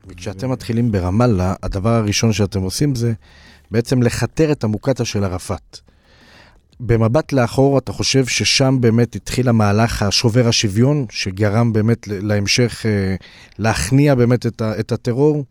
וכשאתם 0.07 0.51
מתחילים 0.51 0.91
ברמאללה, 0.91 1.53
הדבר 1.63 1.89
הראשון 1.89 2.33
שאתם 2.33 2.61
עושים 2.61 2.95
זה 2.95 3.13
בעצם 3.71 4.03
לכתר 4.03 4.51
את 4.51 4.63
המוקטעה 4.63 5.05
של 5.05 5.23
ערפאת. 5.23 5.85
במבט 6.79 7.33
לאחור, 7.33 7.77
אתה 7.77 7.93
חושב 7.93 8.25
ששם 8.25 8.77
באמת 8.79 9.15
התחיל 9.15 9.49
המהלך 9.49 10.01
השובר 10.01 10.47
השוויון, 10.47 11.05
שגרם 11.09 11.73
באמת 11.73 12.07
להמשך, 12.07 12.85
אה, 12.85 13.15
להכניע 13.59 14.15
באמת 14.15 14.45
את 14.61 14.91
הטרור? 14.91 15.45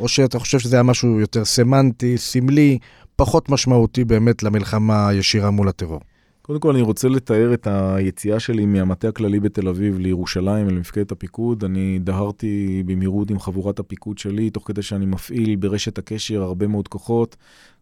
או 0.00 0.08
שאתה 0.08 0.38
חושב 0.38 0.58
שזה 0.58 0.76
היה 0.76 0.82
משהו 0.82 1.20
יותר 1.20 1.44
סמנטי, 1.44 2.18
סמלי, 2.18 2.78
פחות 3.16 3.48
משמעותי 3.48 4.04
באמת 4.04 4.42
למלחמה 4.42 5.08
הישירה 5.08 5.50
מול 5.50 5.68
הטרור. 5.68 6.00
קודם 6.42 6.60
כל 6.60 6.70
אני 6.70 6.82
רוצה 6.82 7.08
לתאר 7.08 7.54
את 7.54 7.66
היציאה 7.70 8.40
שלי 8.40 8.66
מהמטה 8.66 9.08
הכללי 9.08 9.40
בתל 9.40 9.68
אביב 9.68 9.98
לירושלים, 9.98 10.68
למפקדת 10.68 11.12
הפיקוד. 11.12 11.64
אני 11.64 11.98
דהרתי 11.98 12.82
במהירות 12.86 13.30
עם 13.30 13.38
חבורת 13.38 13.78
הפיקוד 13.78 14.18
שלי, 14.18 14.50
תוך 14.50 14.66
כדי 14.66 14.82
שאני 14.82 15.06
מפעיל 15.06 15.56
ברשת 15.56 15.98
הקשר 15.98 16.42
הרבה 16.42 16.66
מאוד 16.66 16.88
כוחות, 16.88 17.36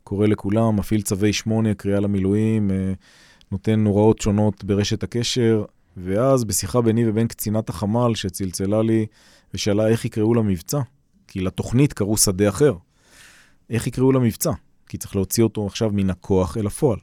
קורא 0.06 0.26
לכולם, 0.26 0.76
מפעיל 0.76 1.02
צווי 1.02 1.32
8, 1.32 1.74
קריאה 1.74 2.00
למילואים, 2.00 2.70
אה, 2.70 2.92
נותן 3.52 3.84
הוראות 3.86 4.20
שונות 4.20 4.64
ברשת 4.64 5.02
הקשר, 5.02 5.64
ואז 5.96 6.44
בשיחה 6.44 6.80
ביני 6.80 7.08
ובין 7.08 7.26
קצינת 7.26 7.68
החמ"ל 7.68 8.14
שצלצלה 8.14 8.82
לי 8.82 9.06
ושאלה 9.54 9.88
איך 9.88 10.04
יקראו 10.04 10.34
למבצע, 10.34 10.80
כי 11.28 11.40
לתוכנית 11.40 11.92
קראו 11.92 12.16
שדה 12.16 12.48
אחר. 12.48 12.74
איך 13.70 13.86
יקראו 13.86 14.12
למבצע? 14.12 14.50
כי 14.88 14.98
צריך 14.98 15.16
להוציא 15.16 15.44
אותו 15.44 15.66
עכשיו 15.66 15.90
מן 15.92 16.10
הכוח 16.10 16.56
אל 16.56 16.66
הפועל. 16.66 16.98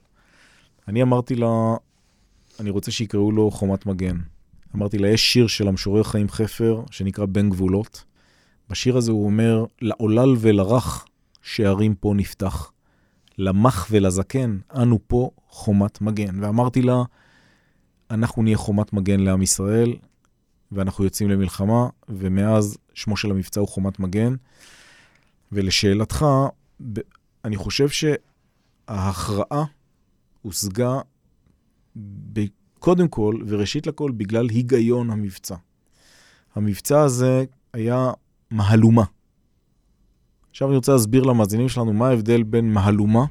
אני 0.87 1.01
אמרתי 1.01 1.35
לה, 1.35 1.75
אני 2.59 2.69
רוצה 2.69 2.91
שיקראו 2.91 3.31
לו 3.31 3.51
חומת 3.51 3.85
מגן. 3.85 4.17
אמרתי 4.75 4.97
לה, 4.97 5.07
יש 5.07 5.33
שיר 5.33 5.47
של 5.47 5.67
המשורר 5.67 6.03
חיים 6.03 6.29
חפר, 6.29 6.83
שנקרא 6.91 7.25
בין 7.25 7.49
גבולות. 7.49 8.03
בשיר 8.69 8.97
הזה 8.97 9.11
הוא 9.11 9.25
אומר, 9.25 9.65
לעולל 9.81 10.35
ולרך 10.39 11.05
שערים 11.41 11.95
פה 11.95 12.13
נפתח. 12.15 12.72
למח 13.37 13.87
ולזקן, 13.91 14.57
אנו 14.75 14.99
פה 15.07 15.29
חומת 15.47 16.01
מגן. 16.01 16.43
ואמרתי 16.43 16.81
לה, 16.81 17.03
אנחנו 18.11 18.43
נהיה 18.43 18.57
חומת 18.57 18.93
מגן 18.93 19.19
לעם 19.19 19.41
ישראל, 19.41 19.95
ואנחנו 20.71 21.03
יוצאים 21.03 21.29
למלחמה, 21.29 21.87
ומאז 22.09 22.77
שמו 22.93 23.17
של 23.17 23.31
המבצע 23.31 23.59
הוא 23.59 23.67
חומת 23.67 23.99
מגן. 23.99 24.35
ולשאלתך, 25.51 26.25
אני 27.45 27.55
חושב 27.55 27.87
שההכרעה 27.89 29.63
הושגה 30.41 30.99
קודם 32.79 33.07
כל 33.07 33.35
וראשית 33.47 33.87
לכל 33.87 34.11
בגלל 34.11 34.49
היגיון 34.49 35.09
המבצע. 35.09 35.55
המבצע 36.55 37.01
הזה 37.01 37.43
היה 37.73 38.11
מהלומה. 38.51 39.03
עכשיו 40.53 40.67
אני 40.67 40.75
רוצה 40.75 40.91
להסביר 40.91 41.23
למאזינים 41.23 41.69
שלנו 41.69 41.93
מה 41.93 42.07
ההבדל 42.07 42.43
בין 42.43 42.73
מהלומה 42.73 43.25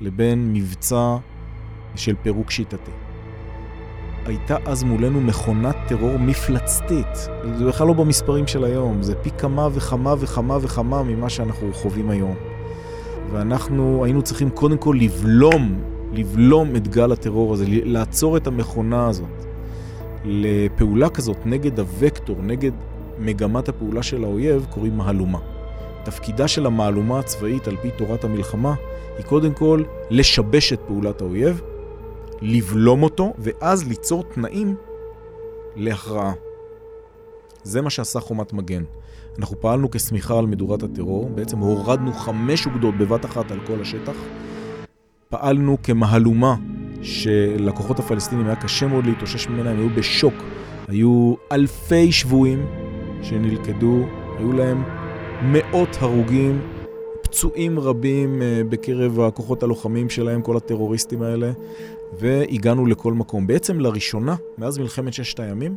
לבין 0.00 0.52
מבצע 0.52 1.16
של 1.94 2.14
פירוק 2.22 2.50
שיטתי. 2.50 2.90
הייתה 4.26 4.56
אז 4.64 4.82
מולנו 4.82 5.20
מכונת 5.20 5.76
טרור 5.88 6.18
מפלצתית. 6.18 7.28
זה 7.58 7.66
בכלל 7.66 7.86
לא 7.86 7.92
במספרים 7.92 8.46
של 8.46 8.64
היום, 8.64 9.02
זה 9.02 9.14
פי 9.14 9.30
כמה 9.30 9.68
וכמה 9.72 10.14
וכמה 10.18 10.58
וכמה 10.60 11.02
ממה 11.02 11.28
שאנחנו 11.30 11.72
חווים 11.72 12.10
היום. 12.10 12.34
ואנחנו 13.32 14.04
היינו 14.04 14.22
צריכים 14.22 14.50
קודם 14.50 14.76
כל 14.76 14.96
לבלום, 15.00 15.82
לבלום 16.12 16.76
את 16.76 16.88
גל 16.88 17.12
הטרור 17.12 17.52
הזה, 17.54 17.64
לעצור 17.68 18.36
את 18.36 18.46
המכונה 18.46 19.06
הזאת. 19.06 19.44
לפעולה 20.24 21.08
כזאת 21.08 21.46
נגד 21.46 21.80
הוקטור, 21.80 22.36
נגד 22.42 22.72
מגמת 23.18 23.68
הפעולה 23.68 24.02
של 24.02 24.24
האויב, 24.24 24.66
קוראים 24.70 24.96
מהלומה. 24.96 25.51
תפקידה 26.04 26.48
של 26.48 26.66
המהלומה 26.66 27.18
הצבאית 27.18 27.68
על 27.68 27.76
פי 27.76 27.90
תורת 27.90 28.24
המלחמה 28.24 28.74
היא 29.16 29.24
קודם 29.26 29.52
כל 29.52 29.82
לשבש 30.10 30.72
את 30.72 30.80
פעולת 30.86 31.20
האויב, 31.20 31.60
לבלום 32.40 33.02
אותו, 33.02 33.32
ואז 33.38 33.88
ליצור 33.88 34.22
תנאים 34.22 34.76
להכרעה. 35.76 36.32
זה 37.62 37.82
מה 37.82 37.90
שעשה 37.90 38.20
חומת 38.20 38.52
מגן. 38.52 38.82
אנחנו 39.38 39.60
פעלנו 39.60 39.90
כשמיכה 39.90 40.38
על 40.38 40.46
מדורת 40.46 40.82
הטרור, 40.82 41.30
בעצם 41.34 41.58
הורדנו 41.58 42.12
חמש 42.12 42.66
אוגדות 42.66 42.98
בבת 42.98 43.24
אחת 43.24 43.50
על 43.50 43.58
כל 43.66 43.80
השטח. 43.80 44.16
פעלנו 45.28 45.76
כמהלומה 45.82 46.54
שלכוחות 47.02 47.98
הפלסטינים 47.98 48.46
היה 48.46 48.56
קשה 48.56 48.86
מאוד 48.86 49.06
להתאושש 49.06 49.48
ממנה, 49.48 49.70
הם 49.70 49.78
היו 49.78 49.90
בשוק. 49.96 50.34
היו 50.88 51.34
אלפי 51.52 52.12
שבויים 52.12 52.66
שנלכדו, 53.22 54.06
היו 54.38 54.52
להם 54.52 54.82
מאות 55.44 55.96
הרוגים, 56.00 56.60
פצועים 57.22 57.78
רבים 57.78 58.42
אה, 58.42 58.62
בקרב 58.68 59.20
הכוחות 59.20 59.62
הלוחמים 59.62 60.10
שלהם, 60.10 60.42
כל 60.42 60.56
הטרוריסטים 60.56 61.22
האלה, 61.22 61.52
והגענו 62.18 62.86
לכל 62.86 63.12
מקום. 63.12 63.46
בעצם 63.46 63.80
לראשונה, 63.80 64.36
מאז 64.58 64.78
מלחמת 64.78 65.12
ששת 65.12 65.40
הימים, 65.40 65.76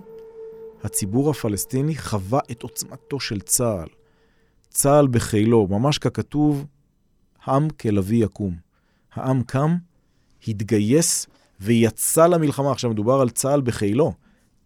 הציבור 0.83 1.29
הפלסטיני 1.29 1.95
חווה 1.95 2.39
את 2.51 2.63
עוצמתו 2.63 3.19
של 3.19 3.39
צה"ל. 3.39 3.87
צה"ל 4.69 5.07
בחילו, 5.07 5.67
ממש 5.67 5.97
ככתוב, 5.97 6.65
עם 7.47 7.69
כלביא 7.69 8.25
יקום. 8.25 8.55
העם 9.13 9.43
קם, 9.43 9.75
התגייס 10.47 11.27
ויצא 11.59 12.27
למלחמה. 12.27 12.71
עכשיו 12.71 12.89
מדובר 12.89 13.21
על 13.21 13.29
צה"ל 13.29 13.61
בחילו. 13.61 14.13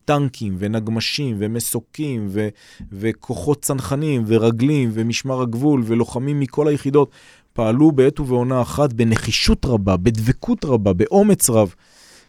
טנקים 0.10 0.56
ונגמשים 0.60 1.36
ומסוקים 1.40 2.28
ו- 2.30 2.48
וכוחות 2.92 3.62
צנחנים 3.62 4.24
ורגלים 4.28 4.90
ומשמר 4.94 5.42
הגבול 5.42 5.84
ולוחמים 5.86 6.40
מכל 6.40 6.68
היחידות 6.68 7.12
פעלו 7.54 7.92
בעת 7.92 8.20
ובעונה 8.20 8.62
אחת 8.62 8.94
בנחישות 8.94 9.66
רבה, 9.66 9.98
בדבקות 9.98 10.66
רבה, 10.66 10.94
באומץ 10.94 11.50
רב. 11.50 11.76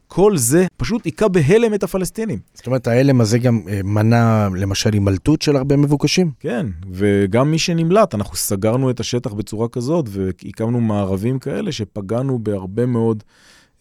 כל 0.09 0.37
זה 0.37 0.67
פשוט 0.77 1.05
היכה 1.05 1.29
בהלם 1.29 1.75
את 1.75 1.83
הפלסטינים. 1.83 2.39
זאת 2.55 2.67
אומרת, 2.67 2.87
ההלם 2.87 3.21
הזה 3.21 3.39
גם 3.39 3.61
אה, 3.69 3.81
מנע 3.85 4.49
למשל 4.57 4.93
הימלטות 4.93 5.43
של 5.43 5.57
הרבה 5.57 5.77
מבוקשים? 5.77 6.31
כן, 6.41 6.67
וגם 6.93 7.51
מי 7.51 7.59
שנמלט, 7.59 8.15
אנחנו 8.15 8.37
סגרנו 8.37 8.91
את 8.91 9.01
השטח 9.01 9.33
בצורה 9.33 9.69
כזאת 9.69 10.07
והקמנו 10.09 10.81
מערבים 10.81 11.39
כאלה 11.39 11.73
שפגענו 11.73 12.39
בהרבה 12.39 12.87
מאוד 12.87 13.23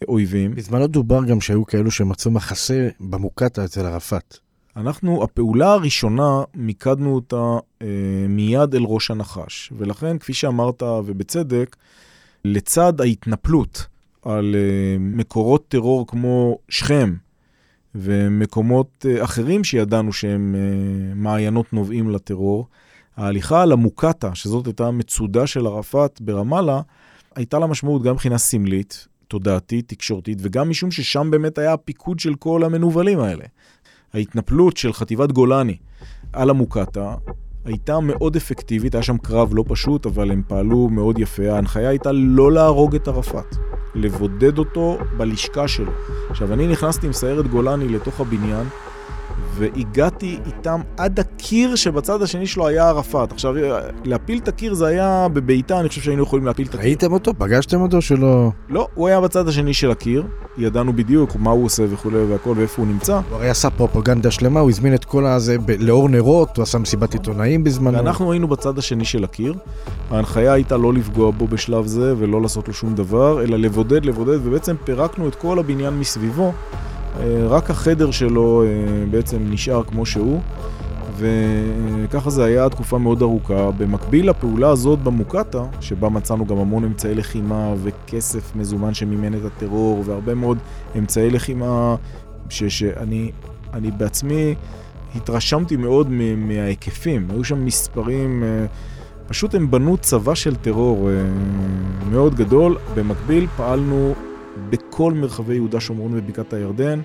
אויבים. 0.08 0.54
בזמנו 0.54 0.86
דובר 0.86 1.24
גם 1.24 1.40
שהיו 1.40 1.66
כאלו 1.66 1.90
שמצאו 1.90 2.30
מחסה 2.30 2.88
במוקטעה 3.00 3.64
אצל 3.64 3.86
ערפאת. 3.86 4.38
אנחנו, 4.76 5.24
הפעולה 5.24 5.72
הראשונה, 5.72 6.42
מיקדנו 6.54 7.14
אותה 7.14 7.58
אה, 7.82 7.86
מיד 8.28 8.74
אל 8.74 8.82
ראש 8.82 9.10
הנחש. 9.10 9.72
ולכן, 9.78 10.18
כפי 10.18 10.34
שאמרת, 10.34 10.82
ובצדק, 10.82 11.76
לצד 12.44 13.00
ההתנפלות 13.00 13.86
על 14.22 14.54
אה, 14.54 14.96
מקורות 14.98 15.68
טרור 15.68 16.06
כמו 16.06 16.58
שכם 16.68 17.14
ומקומות 17.94 19.06
אה, 19.08 19.24
אחרים 19.24 19.64
שידענו 19.64 20.12
שהם 20.12 20.54
אה, 20.54 21.14
מעיינות 21.14 21.72
נובעים 21.72 22.10
לטרור, 22.10 22.66
ההליכה 23.16 23.62
על 23.62 23.72
המוקטעה, 23.72 24.34
שזאת 24.34 24.66
הייתה 24.66 24.86
המצודה 24.86 25.46
של 25.46 25.66
ערפאת 25.66 26.20
ברמאללה, 26.20 26.80
הייתה 27.34 27.58
לה 27.58 27.66
משמעות 27.66 28.02
גם 28.02 28.12
מבחינה 28.14 28.38
סמלית, 28.38 29.06
תודעתית, 29.30 29.88
תקשורתית, 29.88 30.38
וגם 30.40 30.70
משום 30.70 30.90
ששם 30.90 31.30
באמת 31.30 31.58
היה 31.58 31.72
הפיקוד 31.72 32.20
של 32.20 32.34
כל 32.34 32.64
המנוולים 32.64 33.20
האלה. 33.20 33.44
ההתנפלות 34.14 34.76
של 34.76 34.92
חטיבת 34.92 35.32
גולני 35.32 35.76
על 36.32 36.50
המוקטעה 36.50 37.16
הייתה 37.64 38.00
מאוד 38.00 38.36
אפקטיבית, 38.36 38.94
היה 38.94 39.02
שם 39.02 39.18
קרב 39.18 39.50
לא 39.54 39.64
פשוט, 39.68 40.06
אבל 40.06 40.30
הם 40.30 40.42
פעלו 40.48 40.88
מאוד 40.88 41.18
יפה. 41.18 41.52
ההנחיה 41.52 41.88
הייתה 41.88 42.12
לא 42.12 42.52
להרוג 42.52 42.94
את 42.94 43.08
ערפאת, 43.08 43.56
לבודד 43.94 44.58
אותו 44.58 44.98
בלשכה 45.16 45.68
שלו. 45.68 45.92
עכשיו, 46.30 46.52
אני 46.52 46.66
נכנסתי 46.66 47.06
עם 47.06 47.12
סיירת 47.12 47.46
גולני 47.46 47.88
לתוך 47.88 48.20
הבניין, 48.20 48.66
והגעתי 49.54 50.38
איתם 50.46 50.80
עד 50.96 51.20
הקיר 51.20 51.76
שבצד 51.76 52.22
השני 52.22 52.46
שלו 52.46 52.66
היה 52.66 52.88
ערפאת. 52.88 53.32
עכשיו, 53.32 53.54
להפיל 54.04 54.38
את 54.38 54.48
הקיר 54.48 54.74
זה 54.74 54.86
היה 54.86 55.26
בביתה, 55.32 55.80
אני 55.80 55.88
חושב 55.88 56.00
שהיינו 56.00 56.22
יכולים 56.22 56.46
להפיל 56.46 56.66
את 56.66 56.74
הקיר. 56.74 56.86
ראיתם 56.86 57.12
אותו? 57.12 57.32
פגשתם 57.38 57.80
אותו 57.80 58.02
שלא... 58.02 58.50
לא, 58.68 58.88
הוא 58.94 59.08
היה 59.08 59.20
בצד 59.20 59.48
השני 59.48 59.74
של 59.74 59.90
הקיר, 59.90 60.24
ידענו 60.58 60.92
בדיוק 60.92 61.36
מה 61.36 61.50
הוא 61.50 61.64
עושה 61.64 61.82
וכולי 61.90 62.24
והכל 62.24 62.54
ואיפה 62.56 62.82
הוא 62.82 62.90
נמצא. 62.90 63.14
הוא 63.14 63.36
הרי 63.36 63.50
עשה 63.50 63.70
פרופגנדה 63.70 64.30
שלמה, 64.30 64.60
הוא 64.60 64.70
הזמין 64.70 64.94
את 64.94 65.04
כל 65.04 65.26
הזה 65.26 65.58
ב- 65.58 65.70
לאור 65.78 66.08
נרות, 66.08 66.56
הוא 66.56 66.62
עשה 66.62 66.78
מסיבת 66.78 67.12
עיתונאים 67.12 67.64
בזמנו. 67.64 67.96
ואנחנו 67.96 68.32
היינו 68.32 68.48
בצד 68.48 68.78
השני 68.78 69.04
של 69.04 69.24
הקיר. 69.24 69.54
ההנחיה 70.10 70.52
הייתה 70.52 70.76
לא 70.76 70.92
לפגוע 70.92 71.30
בו 71.30 71.46
בשלב 71.46 71.86
זה 71.86 72.14
ולא 72.18 72.42
לעשות 72.42 72.68
לו 72.68 72.74
שום 72.74 72.94
דבר, 72.94 73.42
אלא 73.42 73.56
לבודד, 73.56 74.04
לבודד, 74.04 74.38
ובעצם 74.46 74.76
פירקנו 74.84 75.28
את 75.28 75.34
כל 75.34 75.58
הבניין 75.58 75.98
מסביבו. 75.98 76.52
אה, 77.18 77.46
רק 77.48 77.70
החדר 77.70 78.10
שלו 78.10 78.62
אה, 78.62 78.68
בעצם 79.10 79.38
נשאר 79.50 79.82
כמו 79.82 80.06
שהוא, 80.06 80.40
וככה 81.16 82.30
זה 82.30 82.44
היה 82.44 82.68
תקופה 82.68 82.98
מאוד 82.98 83.22
ארוכה. 83.22 83.70
במקביל 83.70 84.30
לפעולה 84.30 84.68
הזאת 84.70 84.98
במוקטעה, 84.98 85.64
שבה 85.80 86.08
מצאנו 86.08 86.46
גם 86.46 86.56
המון 86.56 86.84
אמצעי 86.84 87.14
לחימה 87.14 87.74
וכסף 87.82 88.56
מזומן 88.56 88.94
שמימן 88.94 89.34
את 89.34 89.44
הטרור, 89.44 90.02
והרבה 90.06 90.34
מאוד 90.34 90.58
אמצעי 90.98 91.30
לחימה 91.30 91.96
ש- 92.48 92.64
שאני 92.64 93.30
אני 93.74 93.90
בעצמי 93.90 94.54
התרשמתי 95.16 95.76
מאוד 95.76 96.08
מההיקפים. 96.36 97.26
היו 97.30 97.44
שם 97.44 97.64
מספרים... 97.64 98.42
אה, 98.42 98.66
פשוט 99.28 99.54
הם 99.54 99.70
בנו 99.70 99.96
צבא 99.96 100.34
של 100.34 100.56
טרור 100.56 101.08
מאוד 102.10 102.34
גדול. 102.34 102.76
במקביל 102.94 103.46
פעלנו 103.56 104.14
בכל 104.70 105.12
מרחבי 105.12 105.54
יהודה, 105.54 105.80
שומרון 105.80 106.12
ובקעת 106.14 106.52
הירדן, 106.52 107.00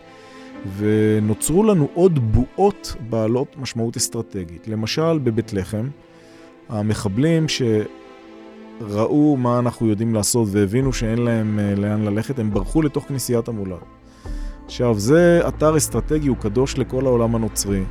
ונוצרו 0.77 1.63
לנו 1.63 1.88
עוד 1.93 2.19
בועות 2.34 2.95
בעלות 3.10 3.55
משמעות 3.58 3.97
אסטרטגית. 3.97 4.67
למשל, 4.67 5.19
בבית 5.23 5.53
לחם, 5.53 5.88
המחבלים 6.69 7.45
שראו 7.47 9.38
מה 9.38 9.60
אנחנו 9.60 9.88
יודעים 9.88 10.13
לעשות 10.13 10.47
והבינו 10.51 10.93
שאין 10.93 11.17
להם 11.17 11.60
אה, 11.60 11.75
לאן 11.75 12.01
ללכת, 12.01 12.39
הם 12.39 12.51
ברחו 12.51 12.81
לתוך 12.81 13.08
כנסיית 13.08 13.47
המולד. 13.47 13.77
עכשיו, 14.65 14.99
זה 14.99 15.41
אתר 15.47 15.77
אסטרטגי, 15.77 16.27
הוא 16.27 16.38
קדוש 16.38 16.77
לכל 16.77 17.05
העולם 17.05 17.36
הנוצרי. 17.36 17.84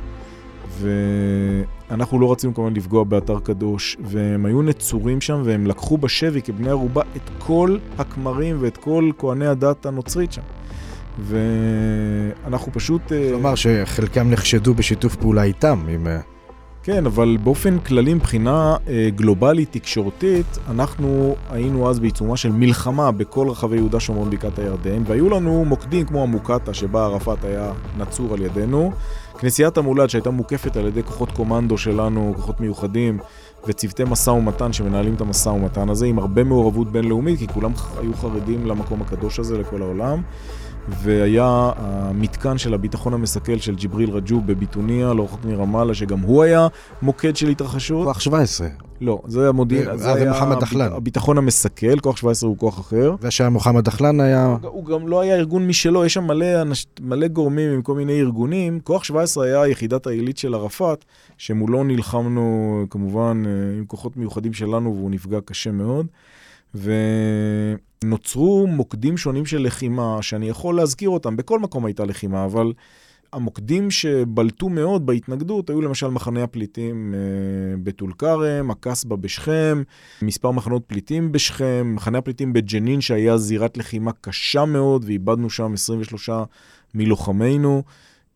ואנחנו 1.89 2.19
לא 2.19 2.31
רצינו 2.31 2.53
כמובן 2.53 2.73
לפגוע 2.73 3.03
באתר 3.03 3.39
קדוש, 3.39 3.97
והם 4.03 4.45
היו 4.45 4.61
נצורים 4.61 5.21
שם, 5.21 5.41
והם 5.45 5.67
לקחו 5.67 5.97
בשבי 5.97 6.41
כבני 6.41 6.69
ערובה 6.69 7.01
את 7.15 7.29
כל 7.37 7.77
הכמרים 7.97 8.57
ואת 8.59 8.77
כל 8.77 9.11
כהני 9.17 9.47
הדת 9.47 9.85
הנוצרית 9.85 10.31
שם. 10.31 10.41
ואנחנו 11.19 12.71
פשוט... 12.71 13.11
אה, 13.11 13.29
כלומר 13.29 13.55
שחלקם 13.55 14.29
נחשדו 14.29 14.73
בשיתוף 14.73 15.15
פעולה 15.15 15.43
איתם, 15.43 15.85
עם... 15.89 16.07
אה, 16.07 16.19
כן, 16.83 17.05
אבל 17.05 17.37
באופן 17.43 17.79
כללי, 17.79 18.13
מבחינה 18.13 18.75
אה, 18.87 19.09
גלובלית, 19.15 19.71
תקשורתית, 19.71 20.57
אנחנו 20.69 21.35
היינו 21.49 21.89
אז 21.89 21.99
בעיצומה 21.99 22.37
של 22.37 22.51
מלחמה 22.51 23.11
בכל 23.11 23.49
רחבי 23.49 23.75
יהודה, 23.75 23.99
שומרון, 23.99 24.29
בקעת 24.29 24.59
הירדן, 24.59 25.03
והיו 25.05 25.29
לנו 25.29 25.65
מוקדים 25.65 26.05
כמו 26.05 26.23
המוקטעה, 26.23 26.73
שבה 26.73 27.05
ערפאת 27.05 27.43
היה 27.43 27.71
נצור 27.97 28.33
על 28.33 28.41
ידינו, 28.41 28.91
כנסיית 29.39 29.77
המולד 29.77 30.09
שהייתה 30.09 30.29
מוקפת 30.29 30.77
על 30.77 30.87
ידי 30.87 31.03
כוחות 31.03 31.31
קומנדו 31.31 31.77
שלנו, 31.77 32.33
כוחות 32.35 32.61
מיוחדים, 32.61 33.17
וצוותי 33.67 34.03
משא 34.03 34.29
ומתן 34.29 34.73
שמנהלים 34.73 35.15
את 35.15 35.21
המשא 35.21 35.49
ומתן 35.49 35.89
הזה, 35.89 36.05
עם 36.05 36.19
הרבה 36.19 36.43
מעורבות 36.43 36.91
בינלאומית, 36.91 37.39
כי 37.39 37.47
כולם 37.47 37.71
היו 37.99 38.13
חרדים 38.13 38.65
למקום 38.65 39.01
הקדוש 39.01 39.39
הזה 39.39 39.57
לכל 39.57 39.81
העולם. 39.81 40.21
והיה 40.89 41.71
המתקן 41.77 42.57
של 42.57 42.73
הביטחון 42.73 43.13
המסכל 43.13 43.57
של 43.57 43.75
ג'יבריל 43.75 44.09
רג'וב 44.11 44.47
בביטוניה, 44.47 45.13
לא 45.13 45.23
רחוק 45.23 45.45
מרמאללה, 45.45 45.93
שגם 45.93 46.19
הוא 46.19 46.43
היה 46.43 46.67
מוקד 47.01 47.35
של 47.35 47.47
התרחשות. 47.49 48.05
כוח 48.05 48.19
17. 48.19 48.67
לא, 49.01 49.21
זה 49.27 49.49
המודיעין, 49.49 49.85
זה- 49.85 49.97
זה 49.97 50.09
אה, 50.09 50.13
זה 50.13 50.21
היה 50.21 50.31
מוחמד 50.31 50.59
דחלן. 50.59 50.91
הביטחון 50.93 51.37
המסכל, 51.37 51.99
כוח 51.99 52.17
17 52.17 52.49
הוא 52.49 52.57
כוח 52.57 52.79
אחר. 52.79 53.15
והשעה 53.21 53.49
מוחמד 53.49 53.83
דחלן 53.83 54.19
היה... 54.19 54.57
הוא 54.63 54.85
גם 54.85 55.07
לא 55.07 55.21
היה 55.21 55.35
ארגון 55.35 55.67
משלו, 55.67 56.05
יש 56.05 56.13
שם 56.13 56.23
מלא, 56.23 56.61
אנש, 56.61 56.85
מלא 57.01 57.27
גורמים 57.27 57.71
עם 57.73 57.81
כל 57.81 57.95
מיני 57.95 58.19
ארגונים. 58.21 58.79
כוח 58.83 59.03
17 59.03 59.45
היה 59.45 59.67
יחידת 59.67 60.07
העילית 60.07 60.37
של 60.37 60.53
ערפאת, 60.53 61.05
שמולו 61.37 61.83
נלחמנו 61.83 62.45
כמובן 62.89 63.43
אה, 63.45 63.51
עם 63.77 63.85
כוחות 63.85 64.17
מיוחדים 64.17 64.53
שלנו 64.53 64.95
והוא 64.95 65.11
נפגע 65.11 65.39
קשה 65.45 65.71
מאוד. 65.71 66.05
ונוצרו 68.05 68.67
מוקדים 68.67 69.17
שונים 69.17 69.45
של 69.45 69.61
לחימה, 69.61 70.17
שאני 70.21 70.49
יכול 70.49 70.75
להזכיר 70.75 71.09
אותם, 71.09 71.37
בכל 71.37 71.59
מקום 71.59 71.85
הייתה 71.85 72.05
לחימה, 72.05 72.45
אבל 72.45 72.73
המוקדים 73.33 73.91
שבלטו 73.91 74.69
מאוד 74.69 75.05
בהתנגדות 75.05 75.69
היו 75.69 75.81
למשל 75.81 76.07
מחנה 76.07 76.43
הפליטים 76.43 77.13
אה, 77.13 77.77
בטול 77.83 78.13
כרם, 78.17 78.71
הקסבה 78.71 79.15
בשכם, 79.15 79.83
מספר 80.21 80.51
מחנות 80.51 80.83
פליטים 80.87 81.31
בשכם, 81.31 81.91
מחנה 81.95 82.17
הפליטים 82.17 82.53
בג'נין 82.53 83.01
שהיה 83.01 83.37
זירת 83.37 83.77
לחימה 83.77 84.11
קשה 84.21 84.65
מאוד 84.65 85.05
ואיבדנו 85.05 85.49
שם 85.49 85.73
23 85.73 86.29
מלוחמינו. 86.95 87.83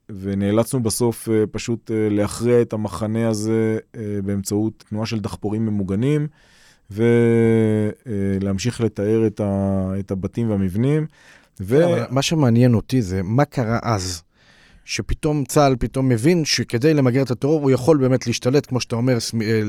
ונאלצנו 0.09 0.83
בסוף 0.83 1.29
אה, 1.29 1.43
פשוט 1.51 1.91
אה, 1.91 2.07
להכריע 2.09 2.61
את 2.61 2.73
המחנה 2.73 3.29
הזה 3.29 3.77
אה, 3.95 4.19
באמצעות 4.23 4.83
תנועה 4.89 5.05
של 5.05 5.19
דחפורים 5.19 5.65
ממוגנים, 5.65 6.27
ולהמשיך 6.91 8.81
לתאר 8.81 9.27
את, 9.27 9.39
ה, 9.39 9.91
את 9.99 10.11
הבתים 10.11 10.49
והמבנים. 10.49 11.05
ו... 11.61 11.85
אבל 11.85 12.05
מה 12.09 12.21
שמעניין 12.21 12.73
אותי 12.73 13.01
זה 13.01 13.23
מה 13.23 13.45
קרה 13.45 13.79
אז. 13.83 14.21
שפתאום 14.85 15.43
צה"ל 15.45 15.75
פתאום 15.79 16.09
מבין 16.09 16.45
שכדי 16.45 16.93
למגר 16.93 17.21
את 17.21 17.31
הטרור 17.31 17.61
הוא 17.61 17.71
יכול 17.71 17.97
באמת 17.97 18.27
להשתלט, 18.27 18.65
כמו 18.65 18.81
שאתה 18.81 18.95
אומר, 18.95 19.17
סמ- 19.17 19.41
אה, 19.41 19.61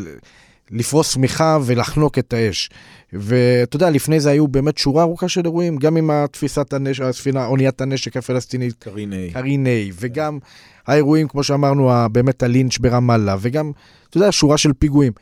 לפרוס 0.70 1.14
שמיכה 1.14 1.58
ולחנוק 1.64 2.18
את 2.18 2.32
האש. 2.32 2.70
ואתה 3.12 3.76
יודע, 3.76 3.90
לפני 3.90 4.20
זה 4.20 4.30
היו 4.30 4.48
באמת 4.48 4.78
שורה 4.78 5.02
ארוכה 5.02 5.28
של 5.28 5.40
אירועים, 5.44 5.76
גם 5.76 5.96
עם 5.96 6.10
התפיסת 6.10 6.72
הנשק, 6.72 7.02
הספינה, 7.02 7.46
אוניית 7.46 7.80
הנשק 7.80 8.16
הפלסטינית, 8.16 8.74
קרין 8.78 9.12
A. 9.12 9.32
קרין 9.32 9.66
A, 9.66 9.94
וגם 10.00 10.38
האירועים, 10.86 11.28
כמו 11.28 11.44
שאמרנו, 11.44 11.90
באמת 12.12 12.42
הלינץ' 12.42 12.78
ברמאללה, 12.78 13.36
וגם, 13.40 13.72
אתה 14.08 14.16
יודע, 14.16 14.32
שורה 14.32 14.58
של 14.58 14.72
פיגועים. 14.72 15.12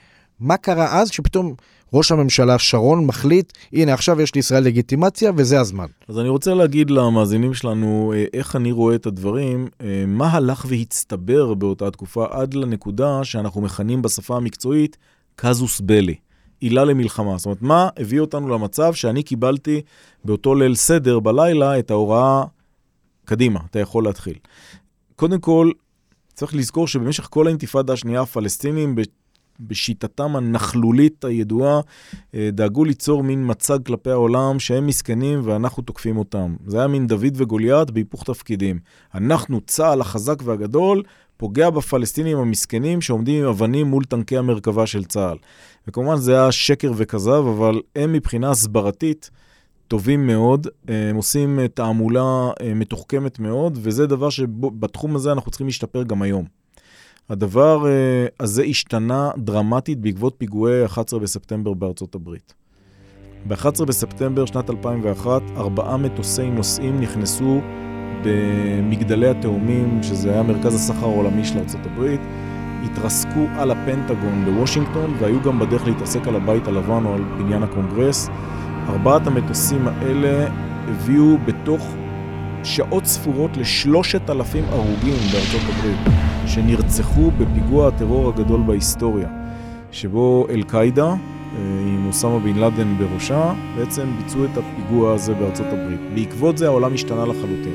מה 0.41 0.57
קרה 0.57 1.01
אז 1.01 1.11
שפתאום 1.11 1.55
ראש 1.93 2.13
הממשלה 2.13 2.59
שרון 2.59 3.07
מחליט, 3.07 3.53
הנה 3.73 3.95
עכשיו 3.95 4.21
יש 4.21 4.35
לישראל 4.35 4.65
לגיטימציה 4.65 5.33
וזה 5.37 5.61
הזמן. 5.61 5.87
אז 6.09 6.19
אני 6.19 6.29
רוצה 6.29 6.55
להגיד 6.55 6.91
למאזינים 6.91 7.55
שלנו 7.55 8.13
אה, 8.17 8.25
איך 8.33 8.57
אני 8.57 8.73
רואה 8.73 8.95
את 8.95 9.07
הדברים, 9.07 9.69
אה, 9.81 10.05
מה 10.07 10.29
הלך 10.29 10.67
והצטבר 10.69 11.55
באותה 11.55 11.91
תקופה 11.91 12.27
עד 12.31 12.55
לנקודה 12.55 13.25
שאנחנו 13.25 13.61
מכנים 13.61 14.03
בשפה 14.03 14.37
המקצועית 14.37 14.97
קזוס 15.37 15.81
בלי, 15.81 16.15
עילה 16.61 16.85
למלחמה. 16.85 17.39
זאת 17.39 17.47
אומרת, 17.47 17.63
מה 17.63 17.89
הביא 17.97 18.21
אותנו 18.21 18.49
למצב 18.49 18.95
שאני 18.95 19.23
קיבלתי 19.23 19.81
באותו 20.25 20.55
ליל 20.55 20.75
סדר 20.75 21.21
בלילה 21.21 21.79
את 21.79 21.91
ההוראה, 21.91 22.45
קדימה, 23.25 23.61
אתה 23.71 23.79
יכול 23.79 24.05
להתחיל. 24.05 24.35
קודם 25.17 25.41
כל, 25.41 25.71
צריך 26.35 26.55
לזכור 26.55 26.89
שבמשך 26.89 27.27
כל 27.31 27.47
האינתיפאדה 27.47 27.93
השנייה 27.93 28.21
הפלסטינים, 28.21 28.95
בשיטתם 29.61 30.37
הנכלולית 30.37 31.25
הידועה, 31.25 31.81
אה, 32.35 32.51
דאגו 32.53 32.85
ליצור 32.85 33.23
מין 33.23 33.51
מצג 33.51 33.79
כלפי 33.87 34.11
העולם 34.11 34.59
שהם 34.59 34.87
מסכנים 34.87 35.41
ואנחנו 35.45 35.83
תוקפים 35.83 36.17
אותם. 36.17 36.57
זה 36.67 36.79
היה 36.79 36.87
מין 36.87 37.07
דוד 37.07 37.33
וגוליית 37.35 37.91
בהיפוך 37.91 38.25
תפקידים. 38.25 38.79
אנחנו, 39.15 39.61
צה"ל 39.61 40.01
החזק 40.01 40.43
והגדול, 40.45 41.03
פוגע 41.37 41.71
בפלסטינים 41.71 42.39
המסכנים 42.39 43.01
שעומדים 43.01 43.45
עם 43.45 43.51
אבנים 43.51 43.87
מול 43.87 44.05
טנקי 44.05 44.39
המרכבה 44.39 44.87
של 44.87 45.05
צה"ל. 45.05 45.37
וכמובן 45.89 46.17
זה 46.17 46.41
היה 46.41 46.53
שקר 46.53 46.93
וכזב, 46.97 47.45
אבל 47.57 47.81
הם 47.97 48.13
מבחינה 48.13 48.51
הסברתית 48.51 49.31
טובים 49.89 50.27
מאוד, 50.27 50.67
אה, 50.89 51.11
הם 51.11 51.17
עושים 51.17 51.59
אה, 51.59 51.69
תעמולה 51.69 52.51
מתוחכמת 52.75 53.39
מאוד, 53.39 53.79
וזה 53.83 54.07
דבר 54.07 54.31
שבתחום 54.31 55.17
הזה 55.17 55.33
אנחנו 55.33 55.51
צריכים 55.51 55.67
להשתפר 55.67 56.03
גם 56.03 56.23
היום. 56.23 56.45
הדבר 57.31 57.87
אה, 57.87 58.27
הזה 58.41 58.63
השתנה 58.63 59.31
דרמטית 59.37 60.01
בעקבות 60.01 60.35
פיגועי 60.39 60.85
11 60.85 61.21
בספטמבר 61.21 61.75
בארצות 61.75 62.15
הברית. 62.15 62.55
ב-11 63.49 63.85
בספטמבר 63.85 64.47
שנת 64.47 64.71
2001, 64.71 65.43
ארבעה 65.57 65.97
מטוסי 65.97 66.51
נוסעים 66.51 67.01
נכנסו 67.01 67.61
במגדלי 68.25 69.29
התאומים, 69.29 70.03
שזה 70.03 70.33
היה 70.33 70.43
מרכז 70.43 70.75
הסחר 70.75 71.07
העולמי 71.07 71.45
של 71.45 71.59
ארצות 71.59 71.81
הברית, 71.85 72.21
התרסקו 72.85 73.47
על 73.59 73.71
הפנטגון 73.71 74.45
בוושינגטון, 74.45 75.15
והיו 75.19 75.43
גם 75.43 75.59
בדרך 75.59 75.87
להתעסק 75.87 76.29
על 76.29 76.37
הבית 76.37 76.67
הלבן 76.67 77.05
או 77.05 77.15
על 77.15 77.23
בניין 77.23 77.63
הקונגרס. 77.63 78.29
ארבעת 78.89 79.27
המטוסים 79.27 79.89
האלה 79.89 80.49
הביאו 80.89 81.39
בתוך 81.39 81.95
שעות 82.65 83.07
ספורות 83.07 83.57
לשלושת 83.57 84.31
אלפים 84.31 84.65
הרוגים 84.65 85.15
בארצות 85.33 85.63
הברית. 85.69 86.29
שנרצחו 86.49 87.31
בפיגוע 87.31 87.89
הטרור 87.89 88.29
הגדול 88.29 88.61
בהיסטוריה, 88.67 89.29
שבו 89.93 90.47
אל-קאעידה, 90.51 91.07
אה, 91.07 91.17
עם 91.87 92.07
אוסמה 92.07 92.39
בן 92.39 92.57
לאדן 92.57 92.99
בראשה, 92.99 93.55
בעצם 93.77 94.07
ביצעו 94.19 94.45
את 94.45 94.51
הפיגוע 94.51 95.15
הזה 95.15 95.35
בארצות 95.35 95.67
הברית. 95.67 96.01
בעקבות 96.15 96.59
זה 96.59 96.67
העולם 96.67 96.95
השתנה 96.95 97.27
לחלוטין. 97.27 97.75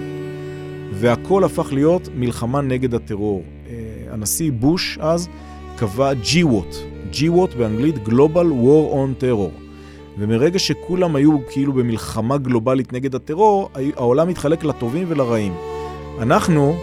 והכל 0.92 1.44
הפך 1.44 1.74
להיות 1.74 2.10
מלחמה 2.16 2.62
נגד 2.62 2.94
הטרור. 2.94 3.44
אה, 3.70 3.74
הנשיא 4.12 4.52
בוש 4.52 4.98
אז 5.02 5.30
קבע 5.76 6.12
GWOT, 6.12 6.76
GWOT 7.14 7.58
באנגלית 7.58 7.96
Global 8.08 8.50
War 8.64 8.94
on 8.94 9.24
Terror. 9.24 9.63
ומרגע 10.18 10.60
שכולם 10.60 11.16
היו 11.16 11.38
כאילו 11.50 11.74
במלחמה 11.74 12.38
גלובלית 12.38 12.94
נגד 12.94 13.16
הטרור, 13.16 13.70
העולם 13.96 14.30
התחלק 14.30 14.64
לטובים 14.64 15.06
ולרעים. 15.10 15.54
אנחנו, 16.20 16.76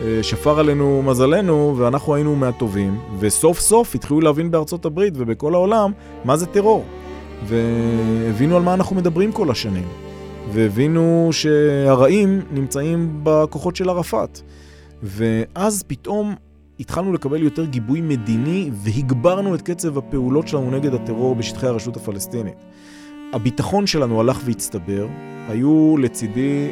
אה, 0.00 0.22
שפר 0.22 0.58
עלינו 0.60 1.02
מזלנו, 1.02 1.74
ואנחנו 1.78 2.14
היינו 2.14 2.36
מהטובים, 2.36 2.98
וסוף 3.18 3.60
סוף 3.60 3.94
התחילו 3.94 4.20
להבין 4.20 4.50
בארצות 4.50 4.84
הברית 4.84 5.14
ובכל 5.16 5.54
העולם 5.54 5.92
מה 6.24 6.36
זה 6.36 6.46
טרור. 6.46 6.84
והבינו 7.44 8.56
על 8.56 8.62
מה 8.62 8.74
אנחנו 8.74 8.96
מדברים 8.96 9.32
כל 9.32 9.50
השנים. 9.50 9.88
והבינו 10.52 11.28
שהרעים 11.32 12.40
נמצאים 12.50 13.20
בכוחות 13.22 13.76
של 13.76 13.88
ערפאת. 13.88 14.40
ואז 15.02 15.82
פתאום 15.86 16.34
התחלנו 16.80 17.12
לקבל 17.12 17.42
יותר 17.42 17.64
גיבוי 17.64 18.00
מדיני 18.00 18.70
והגברנו 18.72 19.54
את 19.54 19.62
קצב 19.62 19.98
הפעולות 19.98 20.48
שלנו 20.48 20.70
נגד 20.70 20.94
הטרור 20.94 21.34
בשטחי 21.34 21.66
הרשות 21.66 21.96
הפלסטינית. 21.96 22.54
הביטחון 23.32 23.86
שלנו 23.86 24.20
הלך 24.20 24.40
והצטבר, 24.44 25.08
היו 25.48 25.96
לצידי 25.98 26.70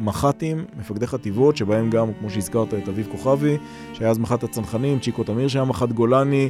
מח"טים, 0.00 0.64
מפקדי 0.78 1.06
חטיבות, 1.06 1.56
שבהם 1.56 1.90
גם, 1.90 2.08
כמו 2.20 2.30
שהזכרת, 2.30 2.74
את 2.74 2.88
אביב 2.88 3.08
כוכבי, 3.10 3.56
שהיה 3.92 4.10
אז 4.10 4.18
מח"ט 4.18 4.44
הצנחנים, 4.44 4.98
צ'יקו 4.98 5.24
תמיר 5.24 5.48
שהיה 5.48 5.64
מח"ט 5.64 5.88
גולני, 5.88 6.48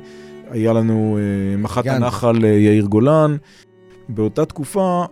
היה 0.51 0.73
לנו 0.73 1.19
אה, 1.19 1.57
מח"ט 1.57 1.87
הנחל 1.87 2.45
אה, 2.45 2.49
יאיר 2.49 2.85
גולן. 2.85 3.37
באותה 4.09 4.45
תקופה, 4.45 5.05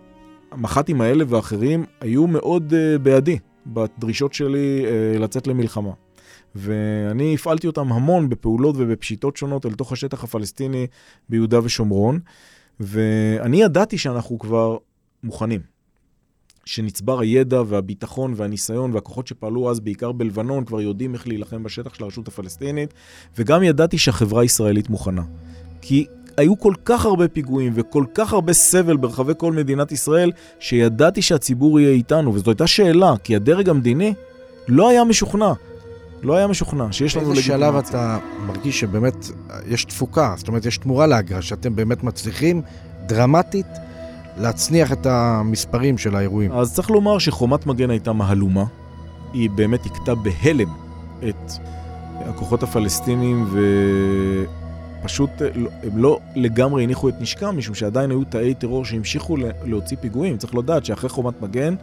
המח"טים 0.50 1.00
האלה 1.00 1.24
ואחרים 1.28 1.84
היו 2.00 2.26
מאוד 2.26 2.74
אה, 2.76 2.98
בעדי 2.98 3.38
בדרישות 3.66 4.34
שלי 4.34 4.84
אה, 4.84 5.18
לצאת 5.18 5.46
למלחמה. 5.46 5.90
ואני 6.54 7.34
הפעלתי 7.34 7.66
אותם 7.66 7.92
המון 7.92 8.28
בפעולות 8.28 8.74
ובפשיטות 8.78 9.36
שונות 9.36 9.66
אל 9.66 9.72
תוך 9.72 9.92
השטח 9.92 10.24
הפלסטיני 10.24 10.86
ביהודה 11.28 11.64
ושומרון, 11.64 12.18
ואני 12.80 13.62
ידעתי 13.62 13.98
שאנחנו 13.98 14.38
כבר 14.38 14.76
מוכנים. 15.24 15.60
שנצבר 16.64 17.20
הידע 17.20 17.62
והביטחון 17.66 18.32
והניסיון 18.36 18.94
והכוחות 18.94 19.26
שפעלו 19.26 19.70
אז 19.70 19.80
בעיקר 19.80 20.12
בלבנון 20.12 20.64
כבר 20.64 20.80
יודעים 20.80 21.14
איך 21.14 21.28
להילחם 21.28 21.62
בשטח 21.62 21.94
של 21.94 22.04
הרשות 22.04 22.28
הפלסטינית, 22.28 22.94
וגם 23.38 23.62
ידעתי 23.62 23.98
שהחברה 23.98 24.42
הישראלית 24.42 24.90
מוכנה. 24.90 25.22
כי 25.80 26.06
היו 26.36 26.58
כל 26.58 26.74
כך 26.84 27.06
הרבה 27.06 27.28
פיגועים 27.28 27.72
וכל 27.74 28.04
כך 28.14 28.32
הרבה 28.32 28.52
סבל 28.52 28.96
ברחבי 28.96 29.32
כל 29.38 29.52
מדינת 29.52 29.92
ישראל, 29.92 30.32
שידעתי 30.60 31.22
שהציבור 31.22 31.80
יהיה 31.80 31.92
איתנו, 31.92 32.34
וזו 32.34 32.50
הייתה 32.50 32.66
שאלה, 32.66 33.14
כי 33.24 33.36
הדרג 33.36 33.68
המדיני 33.68 34.14
לא 34.68 34.88
היה 34.88 35.04
משוכנע. 35.04 35.52
לא 36.22 36.36
היה 36.36 36.46
משוכנע 36.46 36.92
שיש 36.92 37.16
לנו 37.16 37.30
לגיטימציה. 37.30 37.58
באיזה 37.58 37.72
שלב 37.72 37.88
אתה 37.88 38.18
מרגיש 38.46 38.80
שבאמת 38.80 39.26
יש 39.66 39.84
תפוקה, 39.84 40.34
זאת 40.36 40.48
אומרת, 40.48 40.66
יש 40.66 40.78
תמורה 40.78 41.06
לאגרה, 41.06 41.42
שאתם 41.42 41.76
באמת 41.76 42.04
מצליחים 42.04 42.62
דרמטית 43.06 43.66
להצניח 44.38 44.92
את 44.92 45.06
המספרים 45.06 45.98
של 45.98 46.16
האירועים? 46.16 46.52
אז 46.52 46.74
צריך 46.74 46.90
לומר 46.90 47.18
שחומת 47.18 47.66
מגן 47.66 47.90
הייתה 47.90 48.12
מהלומה. 48.12 48.64
היא 49.32 49.50
באמת 49.50 49.86
הכתה 49.86 50.14
בהלם 50.14 50.68
את 51.28 51.52
הכוחות 52.20 52.62
הפלסטינים, 52.62 53.46
ופשוט 55.02 55.30
הם 55.82 55.98
לא 55.98 56.18
לגמרי 56.34 56.84
הניחו 56.84 57.08
את 57.08 57.14
נשקם, 57.20 57.58
משום 57.58 57.74
שעדיין 57.74 58.10
היו 58.10 58.24
תאי 58.24 58.54
טרור 58.54 58.84
שהמשיכו 58.84 59.36
להוציא 59.64 59.96
פיגועים. 60.00 60.36
צריך 60.36 60.54
לדעת 60.54 60.84
שאחרי 60.84 61.10
חומת 61.10 61.42
מגן 61.42 61.74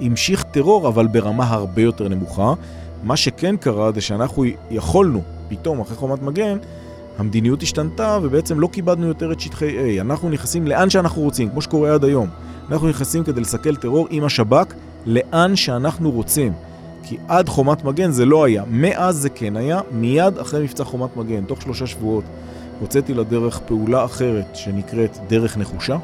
המשיך 0.00 0.42
טרור, 0.42 0.88
אבל 0.88 1.06
ברמה 1.06 1.44
הרבה 1.44 1.82
יותר 1.82 2.08
נמוכה. 2.08 2.54
מה 3.02 3.16
שכן 3.16 3.56
קרה 3.56 3.92
זה 3.92 4.00
שאנחנו 4.00 4.44
יכולנו, 4.70 5.22
פתאום, 5.48 5.80
אחרי 5.80 5.96
חומת 5.96 6.22
מגן, 6.22 6.58
המדיניות 7.18 7.62
השתנתה 7.62 8.18
ובעצם 8.22 8.60
לא 8.60 8.68
כיבדנו 8.72 9.06
יותר 9.06 9.32
את 9.32 9.40
שטחי 9.40 9.98
A. 9.98 10.00
אנחנו 10.00 10.28
נכנסים 10.28 10.66
לאן 10.66 10.90
שאנחנו 10.90 11.22
רוצים, 11.22 11.50
כמו 11.50 11.62
שקורה 11.62 11.94
עד 11.94 12.04
היום. 12.04 12.28
אנחנו 12.70 12.88
נכנסים 12.88 13.24
כדי 13.24 13.40
לסכל 13.40 13.76
טרור 13.76 14.06
עם 14.10 14.24
השב"כ 14.24 14.74
לאן 15.06 15.56
שאנחנו 15.56 16.10
רוצים. 16.10 16.52
כי 17.02 17.16
עד 17.28 17.48
חומת 17.48 17.84
מגן 17.84 18.10
זה 18.10 18.24
לא 18.24 18.44
היה. 18.44 18.62
מאז 18.70 19.16
זה 19.16 19.28
כן 19.28 19.56
היה, 19.56 19.80
מיד 19.92 20.38
אחרי 20.38 20.62
מבצע 20.64 20.84
חומת 20.84 21.16
מגן, 21.16 21.44
תוך 21.44 21.62
שלושה 21.62 21.86
שבועות, 21.86 22.24
הוצאתי 22.80 23.14
לדרך 23.14 23.60
פעולה 23.66 24.04
אחרת 24.04 24.56
שנקראת 24.56 25.18
דרך 25.28 25.56
נחושה. 25.56 25.96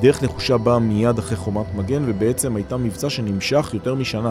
דרך 0.00 0.22
נחושה 0.22 0.56
באה 0.56 0.78
מיד 0.78 1.18
אחרי 1.18 1.36
חומת 1.36 1.74
מגן 1.74 2.02
ובעצם 2.06 2.56
הייתה 2.56 2.76
מבצע 2.76 3.10
שנמשך 3.10 3.70
יותר 3.74 3.94
משנה. 3.94 4.30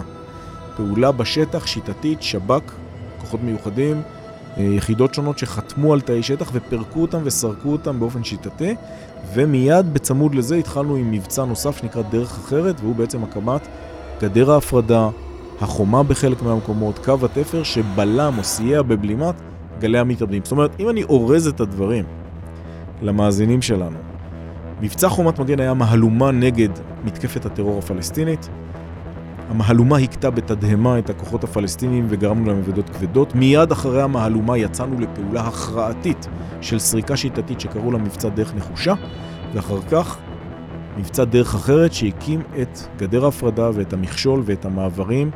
פעולה 0.77 1.11
בשטח, 1.11 1.65
שיטתית, 1.67 2.21
שב"כ, 2.21 2.71
כוחות 3.21 3.43
מיוחדים, 3.43 4.01
אה, 4.57 4.63
יחידות 4.63 5.13
שונות 5.13 5.37
שחתמו 5.37 5.93
על 5.93 6.01
תאי 6.01 6.23
שטח 6.23 6.49
ופירקו 6.53 7.01
אותם 7.01 7.19
וסרקו 7.23 7.71
אותם 7.71 7.99
באופן 7.99 8.23
שיטתי, 8.23 8.75
ומיד 9.33 9.93
בצמוד 9.93 10.35
לזה 10.35 10.55
התחלנו 10.55 10.95
עם 10.95 11.11
מבצע 11.11 11.45
נוסף 11.45 11.77
שנקרא 11.77 12.01
דרך 12.01 12.39
אחרת, 12.39 12.79
והוא 12.79 12.95
בעצם 12.95 13.23
הקמת 13.23 13.67
גדר 14.21 14.51
ההפרדה, 14.51 15.09
החומה 15.61 16.03
בחלק 16.03 16.41
מהמקומות, 16.41 16.99
קו 17.05 17.17
התפר 17.23 17.63
שבלם 17.63 18.33
או 18.37 18.43
סייע 18.43 18.81
בבלימת 18.81 19.35
גלי 19.79 19.99
המתאבדים. 19.99 20.41
זאת 20.43 20.51
אומרת, 20.51 20.79
אם 20.79 20.89
אני 20.89 21.03
אורז 21.03 21.47
את 21.47 21.59
הדברים 21.59 22.05
למאזינים 23.01 23.61
שלנו, 23.61 23.97
מבצע 24.81 25.09
חומת 25.09 25.39
מגן 25.39 25.59
היה 25.59 25.73
מהלומה 25.73 26.31
נגד 26.31 26.69
מתקפת 27.03 27.45
הטרור 27.45 27.79
הפלסטינית, 27.79 28.49
המהלומה 29.51 29.97
הכתה 29.97 30.29
בתדהמה 30.29 30.99
את 30.99 31.09
הכוחות 31.09 31.43
הפלסטינים 31.43 32.05
וגרמנו 32.09 32.45
להם 32.45 32.57
אבדות 32.57 32.89
כבדות. 32.89 33.35
מיד 33.35 33.71
אחרי 33.71 34.01
המהלומה 34.01 34.57
יצאנו 34.57 34.99
לפעולה 34.99 35.41
הכרעתית 35.41 36.27
של 36.61 36.79
סריקה 36.79 37.17
שיטתית 37.17 37.59
שקראו 37.59 37.91
לה 37.91 37.97
מבצע 37.97 38.29
דרך 38.29 38.55
נחושה, 38.55 38.93
ואחר 39.53 39.81
כך 39.81 40.17
מבצע 40.97 41.23
דרך 41.23 41.55
אחרת 41.55 41.93
שהקים 41.93 42.41
את 42.61 42.79
גדר 42.97 43.25
ההפרדה 43.25 43.69
ואת 43.73 43.93
המכשול 43.93 44.41
ואת 44.45 44.65
המעברים, 44.65 45.31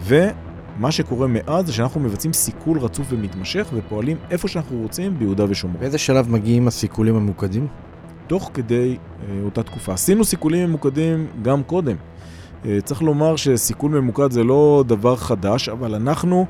ומה 0.00 0.90
שקורה 0.90 1.26
מאז 1.26 1.66
זה 1.66 1.72
שאנחנו 1.72 2.00
מבצעים 2.00 2.32
סיכול 2.32 2.78
רצוף 2.78 3.06
ומתמשך 3.10 3.68
ופועלים 3.74 4.16
איפה 4.30 4.48
שאנחנו 4.48 4.78
רוצים 4.82 5.18
ביהודה 5.18 5.44
ושומרון. 5.48 5.80
באיזה 5.80 5.98
שלב 5.98 6.30
מגיעים 6.30 6.68
הסיכולים 6.68 7.16
הממוקדים? 7.16 7.66
תוך 8.26 8.50
כדי 8.54 8.96
אה, 8.96 9.40
אותה 9.44 9.62
תקופה. 9.62 9.92
עשינו 9.92 10.24
סיכולים 10.24 10.68
ממוקדים 10.68 11.26
גם 11.42 11.62
קודם. 11.62 11.96
אה, 12.66 12.80
צריך 12.84 13.02
לומר 13.02 13.36
שסיכול 13.36 13.90
ממוקד 13.90 14.30
זה 14.30 14.44
לא 14.44 14.84
דבר 14.86 15.16
חדש, 15.16 15.68
אבל 15.68 15.94
אנחנו 15.94 16.46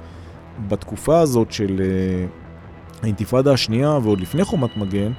בתקופה 0.68 1.20
הזאת 1.20 1.52
של 1.52 1.80
אה, 1.80 2.26
האינתיפאדה 3.02 3.52
השנייה 3.52 3.98
ועוד 4.02 4.20
לפני 4.20 4.44
חומת 4.44 4.76
מגן, 4.76 5.12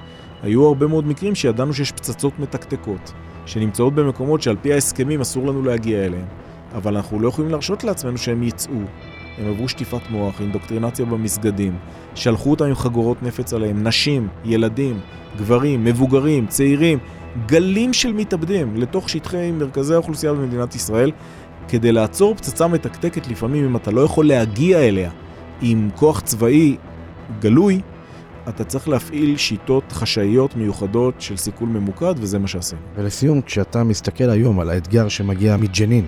היו 0.44 0.66
הרבה 0.66 0.88
מאוד 0.88 1.08
מקרים 1.08 1.36
שידענו 1.36 1.74
שיש 1.74 1.92
פצצות 1.92 2.40
מתקתקות, 2.40 3.14
שנמצאות 3.46 3.96
במקומות 3.96 4.42
שעל 4.42 4.56
פי 4.62 4.74
ההסכמים 4.74 5.22
אסור 5.22 5.48
לנו 5.48 5.64
להגיע 5.64 6.06
אליהן, 6.06 6.26
אבל 6.76 6.96
אנחנו 6.96 7.20
לא 7.20 7.28
יכולים 7.28 7.52
להרשות 7.52 7.84
לעצמנו 7.84 8.18
שהם 8.18 8.44
יצאו. 8.44 8.80
הם 9.38 9.48
עברו 9.48 9.70
שטיפת 9.70 10.10
מוח, 10.10 10.42
אינדוקטרינציה 10.42 11.06
במסגדים, 11.06 11.76
שלחו 12.16 12.52
אותם 12.52 12.66
עם 12.66 12.76
חגורות 12.76 13.24
נפץ 13.24 13.54
עליהם, 13.54 13.88
נשים, 13.88 14.28
ילדים, 14.46 15.00
גברים, 15.38 15.84
מבוגרים, 15.84 16.48
צעירים, 16.48 17.00
גלים 17.46 17.94
של 17.94 18.14
מתאבדים 18.14 18.76
לתוך 18.76 19.10
שטחי 19.10 19.52
מרכזי 19.52 19.94
האוכלוסייה 19.94 20.34
במדינת 20.34 20.76
ישראל, 20.76 21.12
כדי 21.68 21.92
לעצור 21.92 22.36
פצצה 22.36 22.68
מתקתקת 22.68 23.28
לפעמים 23.28 23.66
אם 23.66 23.76
אתה 23.76 23.92
לא 23.92 24.02
יכול 24.02 24.28
להגיע 24.28 24.80
אליה 24.80 25.12
עם 25.62 25.90
כוח 25.96 26.20
צבאי 26.20 26.78
גלוי, 27.40 27.82
אתה 28.50 28.64
צריך 28.64 28.90
להפעיל 28.90 29.38
שיטות 29.38 29.92
חשאיות 29.92 30.56
מיוחדות 30.56 31.22
של 31.22 31.38
סיכול 31.38 31.70
ממוקד, 31.70 32.16
וזה 32.18 32.40
מה 32.40 32.48
שעשינו. 32.48 32.82
ולסיום, 32.96 33.42
כשאתה 33.42 33.84
מסתכל 33.84 34.30
היום 34.30 34.60
על 34.60 34.70
האתגר 34.70 35.08
שמגיע 35.08 35.58
מג'נין, 35.58 36.06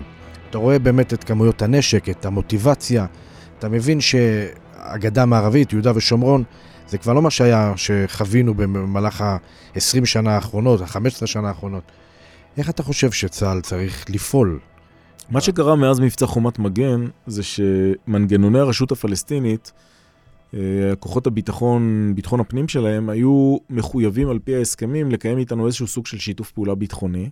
אתה 0.50 0.58
רואה 0.58 0.80
באמת 0.80 1.14
את 1.14 1.24
כמויות 1.24 1.62
הנשק, 1.62 2.10
את 2.10 2.26
המוטיבציה, 2.26 3.06
אתה 3.60 3.70
מבין 3.70 4.00
שהגדה 4.02 5.22
המערבית, 5.22 5.74
יהודה 5.74 5.92
ושומרון, 5.96 6.44
זה 6.94 6.98
כבר 6.98 7.14
לא 7.14 7.22
מה 7.22 7.32
שהיה, 7.32 7.74
שחווינו 7.76 8.54
במהלך 8.54 9.22
ה-20 9.22 10.06
שנה 10.06 10.36
האחרונות, 10.36 10.82
ה-15 10.82 11.26
שנה 11.26 11.48
האחרונות. 11.48 11.84
איך 12.58 12.70
אתה 12.70 12.84
חושב 12.84 13.12
שצה"ל 13.12 13.62
צריך 13.62 14.06
לפעול? 14.10 14.60
מה 15.30 15.42
שקרה 15.42 15.76
מאז 15.76 16.00
מבצע 16.00 16.26
חומת 16.26 16.60
מגן, 16.60 17.06
זה 17.28 17.44
שמנגנוני 17.44 18.60
הרשות 18.60 18.92
הפלסטינית, 18.92 19.72
אה, 20.54 20.60
כוחות 21.00 21.28
הביטחון, 21.28 22.12
ביטחון 22.16 22.40
הפנים 22.40 22.68
שלהם, 22.68 23.10
היו 23.10 23.58
מחויבים 23.70 24.30
על 24.30 24.40
פי 24.40 24.56
ההסכמים 24.56 25.12
לקיים 25.12 25.38
איתנו 25.38 25.66
איזשהו 25.66 25.88
סוג 25.88 26.08
של 26.08 26.18
שיתוף 26.18 26.52
פעולה 26.52 26.76
ביטחוני. 26.76 27.30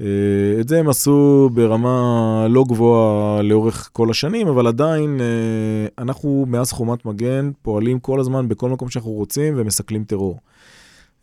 אה, 0.00 0.60
את 0.60 0.68
זה 0.68 0.78
הם 0.78 0.88
עשו 0.88 1.50
ברמה 1.54 2.46
לא 2.50 2.64
גבוהה 2.68 3.42
לאורך 3.42 3.90
כל 3.92 4.10
השנים, 4.10 4.48
אבל 4.48 4.66
עדיין 4.66 5.20
אה, 5.20 6.02
אנחנו 6.02 6.44
מאז 6.48 6.72
חומת 6.72 7.04
מגן 7.04 7.50
פועלים 7.62 8.00
כל 8.00 8.20
הזמן 8.20 8.48
בכל 8.48 8.70
מקום 8.70 8.90
שאנחנו 8.90 9.10
רוצים 9.10 9.54
ומסכלים 9.56 10.04
טרור. 10.04 10.40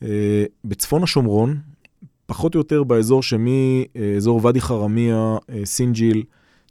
אה, 0.03 0.45
בצפון 0.65 1.03
השומרון, 1.03 1.59
פחות 2.25 2.55
או 2.55 2.59
יותר 2.59 2.83
באזור 2.83 3.23
שמאזור 3.23 4.39
ואדי 4.43 4.61
חרמיה, 4.61 5.37
סינג'יל, 5.63 6.23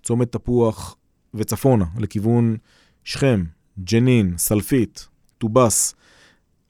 צומת 0.03 0.33
תפוח 0.33 0.97
וצפונה, 1.35 1.85
לכיוון 1.99 2.57
שכם, 3.05 3.45
ג'נין, 3.85 4.35
סלפית, 4.39 5.09
טובאס 5.39 5.95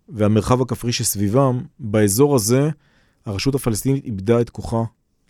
והמרחב 0.09 0.63
הכפרי 0.63 0.93
שסביבם, 0.93 1.61
באזור 1.79 2.35
הזה 2.35 2.71
הרשות 3.27 3.55
הפלסטינית 3.55 4.05
איבדה 4.05 4.41
את 4.41 4.51
כוחה 4.51 4.83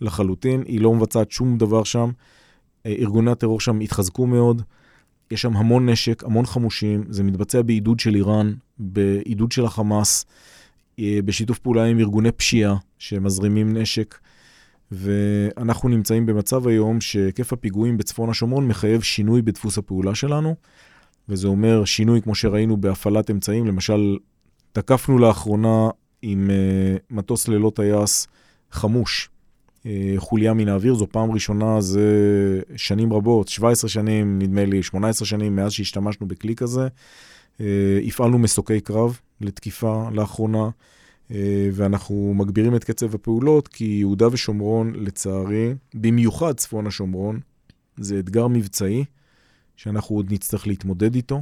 לחלוטין, 0.03 0.63
היא 0.67 0.81
לא 0.81 0.93
מבצעת 0.93 1.31
שום 1.31 1.57
דבר 1.57 1.83
שם. 1.83 2.09
אה, 2.85 2.95
ארגוני 2.99 3.31
הטרור 3.31 3.59
שם 3.59 3.79
התחזקו 3.79 4.27
מאוד, 4.27 4.61
יש 5.31 5.41
שם 5.41 5.57
המון 5.57 5.89
נשק, 5.89 6.23
המון 6.23 6.45
חמושים, 6.45 7.03
זה 7.09 7.23
מתבצע 7.23 7.61
בעידוד 7.61 7.99
של 7.99 8.15
איראן, 8.15 8.53
בעידוד 8.77 9.51
של 9.51 9.65
החמאס, 9.65 10.25
אה, 10.99 11.19
בשיתוף 11.25 11.59
פעולה 11.59 11.85
עם 11.85 11.99
ארגוני 11.99 12.31
פשיעה 12.31 12.75
שמזרימים 12.99 13.77
נשק. 13.77 14.17
ואנחנו 14.91 15.89
נמצאים 15.89 16.25
במצב 16.25 16.67
היום 16.67 17.01
שהיקף 17.01 17.53
הפיגועים 17.53 17.97
בצפון 17.97 18.29
השומרון 18.29 18.67
מחייב 18.67 19.01
שינוי 19.01 19.41
בדפוס 19.41 19.77
הפעולה 19.77 20.15
שלנו, 20.15 20.55
וזה 21.29 21.47
אומר 21.47 21.85
שינוי 21.85 22.21
כמו 22.21 22.35
שראינו 22.35 22.77
בהפעלת 22.77 23.31
אמצעים, 23.31 23.67
למשל, 23.67 24.17
תקפנו 24.71 25.17
לאחרונה 25.19 25.89
עם 26.21 26.49
uh, 26.49 26.99
מטוס 27.09 27.47
ללא 27.47 27.71
טייס 27.75 28.27
חמוש 28.71 29.29
חוליה 30.17 30.53
מן 30.53 30.67
האוויר, 30.67 30.93
זו 30.93 31.07
פעם 31.11 31.31
ראשונה 31.31 31.81
זה 31.81 32.01
שנים 32.75 33.13
רבות, 33.13 33.47
17 33.47 33.89
שנים, 33.89 34.39
נדמה 34.39 34.65
לי, 34.65 34.83
18 34.83 35.25
שנים 35.25 35.55
מאז 35.55 35.71
שהשתמשנו 35.71 36.27
בכלי 36.27 36.55
כזה. 36.55 36.87
אה, 37.61 37.99
הפעלנו 38.07 38.39
מסוקי 38.39 38.81
קרב 38.81 39.19
לתקיפה 39.41 40.09
לאחרונה, 40.11 40.69
אה, 41.31 41.69
ואנחנו 41.73 42.33
מגבירים 42.35 42.75
את 42.75 42.83
קצב 42.83 43.15
הפעולות, 43.15 43.67
כי 43.67 43.85
יהודה 43.85 44.27
ושומרון, 44.31 44.93
לצערי, 44.95 45.73
במיוחד 45.93 46.53
צפון 46.53 46.87
השומרון, 46.87 47.39
זה 47.97 48.19
אתגר 48.19 48.47
מבצעי 48.47 49.05
שאנחנו 49.75 50.15
עוד 50.15 50.33
נצטרך 50.33 50.67
להתמודד 50.67 51.15
איתו, 51.15 51.41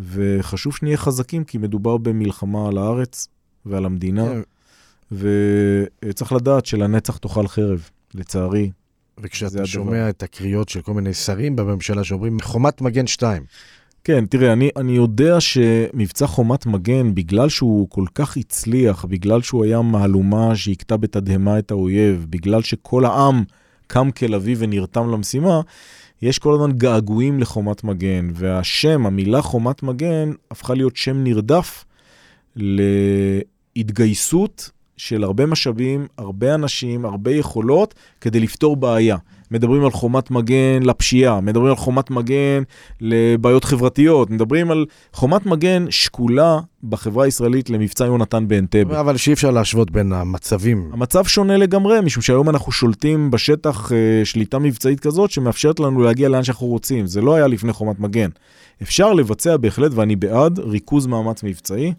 וחשוב 0.00 0.76
שנהיה 0.76 0.96
חזקים, 0.96 1.44
כי 1.44 1.58
מדובר 1.58 1.96
במלחמה 1.96 2.68
על 2.68 2.78
הארץ 2.78 3.28
ועל 3.66 3.84
המדינה. 3.84 4.26
כן. 4.26 4.40
וצריך 5.12 6.32
לדעת 6.32 6.66
שלנצח 6.66 7.16
תאכל 7.16 7.48
חרב, 7.48 7.90
לצערי. 8.14 8.70
וכשאתה 9.22 9.66
שומע 9.66 10.08
את 10.08 10.22
הקריאות 10.22 10.68
של 10.68 10.80
כל 10.80 10.94
מיני 10.94 11.14
שרים 11.14 11.56
בממשלה 11.56 12.04
שאומרים 12.04 12.40
חומת 12.40 12.80
מגן 12.80 13.06
2. 13.06 13.42
כן, 14.04 14.26
תראה, 14.26 14.52
אני, 14.52 14.70
אני 14.76 14.92
יודע 14.92 15.40
שמבצע 15.40 16.26
חומת 16.26 16.66
מגן, 16.66 17.14
בגלל 17.14 17.48
שהוא 17.48 17.90
כל 17.90 18.04
כך 18.14 18.36
הצליח, 18.36 19.04
בגלל 19.04 19.42
שהוא 19.42 19.64
היה 19.64 19.82
מהלומה 19.82 20.56
שהכתה 20.56 20.96
בתדהמה 20.96 21.58
את 21.58 21.70
האויב, 21.70 22.26
בגלל 22.30 22.62
שכל 22.62 23.04
העם 23.04 23.44
קם 23.86 24.10
כלביא 24.10 24.56
ונרתם 24.58 25.10
למשימה, 25.10 25.60
יש 26.22 26.38
כל 26.38 26.54
הזמן 26.54 26.72
געגועים 26.72 27.40
לחומת 27.40 27.84
מגן, 27.84 28.30
והשם, 28.34 29.06
המילה 29.06 29.42
חומת 29.42 29.82
מגן, 29.82 30.32
הפכה 30.50 30.74
להיות 30.74 30.96
שם 30.96 31.24
נרדף 31.24 31.84
להתגייסות 33.76 34.70
של 34.98 35.24
הרבה 35.24 35.46
משאבים, 35.46 36.06
הרבה 36.18 36.54
אנשים, 36.54 37.04
הרבה 37.04 37.30
יכולות 37.30 37.94
כדי 38.20 38.40
לפתור 38.40 38.76
בעיה. 38.76 39.16
מדברים 39.50 39.84
על 39.84 39.90
חומת 39.90 40.30
מגן 40.30 40.82
לפשיעה, 40.82 41.40
מדברים 41.40 41.70
על 41.70 41.76
חומת 41.76 42.10
מגן 42.10 42.62
לבעיות 43.00 43.64
חברתיות, 43.64 44.30
מדברים 44.30 44.70
על 44.70 44.86
חומת 45.12 45.46
מגן 45.46 45.86
שקולה 45.90 46.58
בחברה 46.82 47.24
הישראלית 47.24 47.70
למבצע 47.70 48.04
יונתן 48.04 48.48
באנטבה. 48.48 49.00
אבל 49.00 49.16
שאי 49.16 49.32
אפשר 49.32 49.50
להשוות 49.50 49.90
בין 49.90 50.12
המצבים. 50.12 50.90
המצב 50.92 51.24
שונה 51.24 51.56
לגמרי, 51.56 52.00
משום 52.00 52.22
שהיום 52.22 52.48
אנחנו 52.48 52.72
שולטים 52.72 53.30
בשטח 53.30 53.90
uh, 53.90 53.94
שליטה 54.24 54.58
מבצעית 54.58 55.00
כזאת 55.00 55.30
שמאפשרת 55.30 55.80
לנו 55.80 56.02
להגיע 56.02 56.28
לאן 56.28 56.42
שאנחנו 56.42 56.66
רוצים. 56.66 57.06
זה 57.06 57.20
לא 57.20 57.34
היה 57.34 57.46
לפני 57.46 57.72
חומת 57.72 58.00
מגן. 58.00 58.28
אפשר 58.82 59.12
לבצע 59.12 59.56
בהחלט, 59.56 59.92
ואני 59.94 60.16
בעד, 60.16 60.58
ריכוז 60.58 61.06
מאמץ 61.06 61.42
מבצעי. 61.42 61.92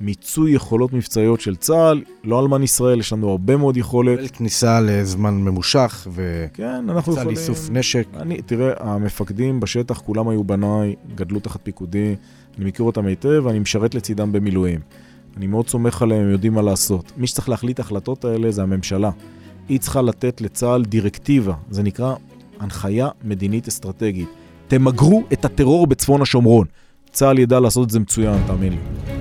מיצוי 0.00 0.52
יכולות 0.52 0.92
מבצעיות 0.92 1.40
של 1.40 1.56
צה"ל, 1.56 2.02
לא 2.24 2.40
אלמן 2.40 2.62
ישראל, 2.62 3.00
יש 3.00 3.12
לנו 3.12 3.30
הרבה 3.30 3.56
מאוד 3.56 3.76
יכולת. 3.76 4.30
כניסה 4.30 4.80
לזמן 4.80 5.34
ממושך 5.34 6.06
כן, 6.54 6.84
אנחנו 6.88 7.12
יכולים... 7.12 7.28
לאיסוף 7.28 7.70
נשק. 7.70 8.06
אני, 8.16 8.42
תראה, 8.42 8.72
המפקדים 8.78 9.60
בשטח, 9.60 10.00
כולם 10.00 10.28
היו 10.28 10.44
בניי, 10.44 10.94
גדלו 11.14 11.40
תחת 11.40 11.60
פיקודי, 11.62 12.14
אני 12.58 12.64
מכיר 12.64 12.86
אותם 12.86 13.06
היטב, 13.06 13.42
ואני 13.44 13.58
משרת 13.58 13.94
לצידם 13.94 14.32
במילואים. 14.32 14.80
אני 15.36 15.46
מאוד 15.46 15.68
סומך 15.68 16.02
עליהם, 16.02 16.22
הם 16.22 16.30
יודעים 16.30 16.54
מה 16.54 16.62
לעשות. 16.62 17.12
מי 17.16 17.26
שצריך 17.26 17.48
להחליט 17.48 17.80
החלטות 17.80 18.24
האלה 18.24 18.50
זה 18.50 18.62
הממשלה. 18.62 19.10
היא 19.68 19.80
צריכה 19.80 20.02
לתת 20.02 20.40
לצה"ל 20.40 20.84
דירקטיבה, 20.84 21.54
זה 21.70 21.82
נקרא 21.82 22.14
הנחיה 22.60 23.08
מדינית 23.24 23.68
אסטרטגית. 23.68 24.28
תמגרו 24.68 25.22
את 25.32 25.44
הטרור 25.44 25.86
בצפון 25.86 26.22
השומרון. 26.22 26.66
צה"ל 27.12 27.38
ידע 27.38 27.60
לעשות 27.60 27.84
את 27.84 27.90
זה 27.90 28.00
מצוין, 28.00 28.38
תאמין 28.46 28.72
לי. 28.72 29.19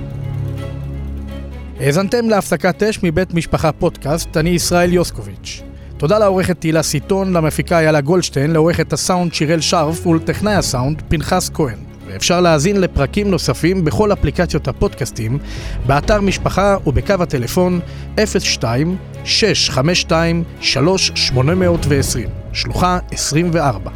האזנתם 1.79 2.29
להפסקת 2.29 2.83
אש 2.83 2.99
מבית 3.03 3.33
משפחה 3.33 3.71
פודקאסט, 3.71 4.37
אני 4.37 4.49
ישראל 4.49 4.93
יוסקוביץ'. 4.93 5.61
תודה 5.97 6.19
לעורכת 6.19 6.61
תהילה 6.61 6.83
סיטון, 6.83 7.33
למפיקה 7.33 7.79
איילה 7.79 8.01
גולדשטיין, 8.01 8.51
לעורכת 8.51 8.93
הסאונד 8.93 9.33
שיראל 9.33 9.61
שרף 9.61 10.07
ולטכנאי 10.07 10.53
הסאונד 10.53 11.01
פנחס 11.07 11.49
כהן. 11.53 11.77
ואפשר 12.07 12.41
להאזין 12.41 12.81
לפרקים 12.81 13.31
נוספים 13.31 13.85
בכל 13.85 14.13
אפליקציות 14.13 14.67
הפודקאסטים, 14.67 15.39
באתר 15.85 16.21
משפחה 16.21 16.77
ובקו 16.87 17.13
הטלפון 17.19 17.79
02-652-3820, 18.15 18.19
שלוחה 22.53 22.99
24. 23.11 23.91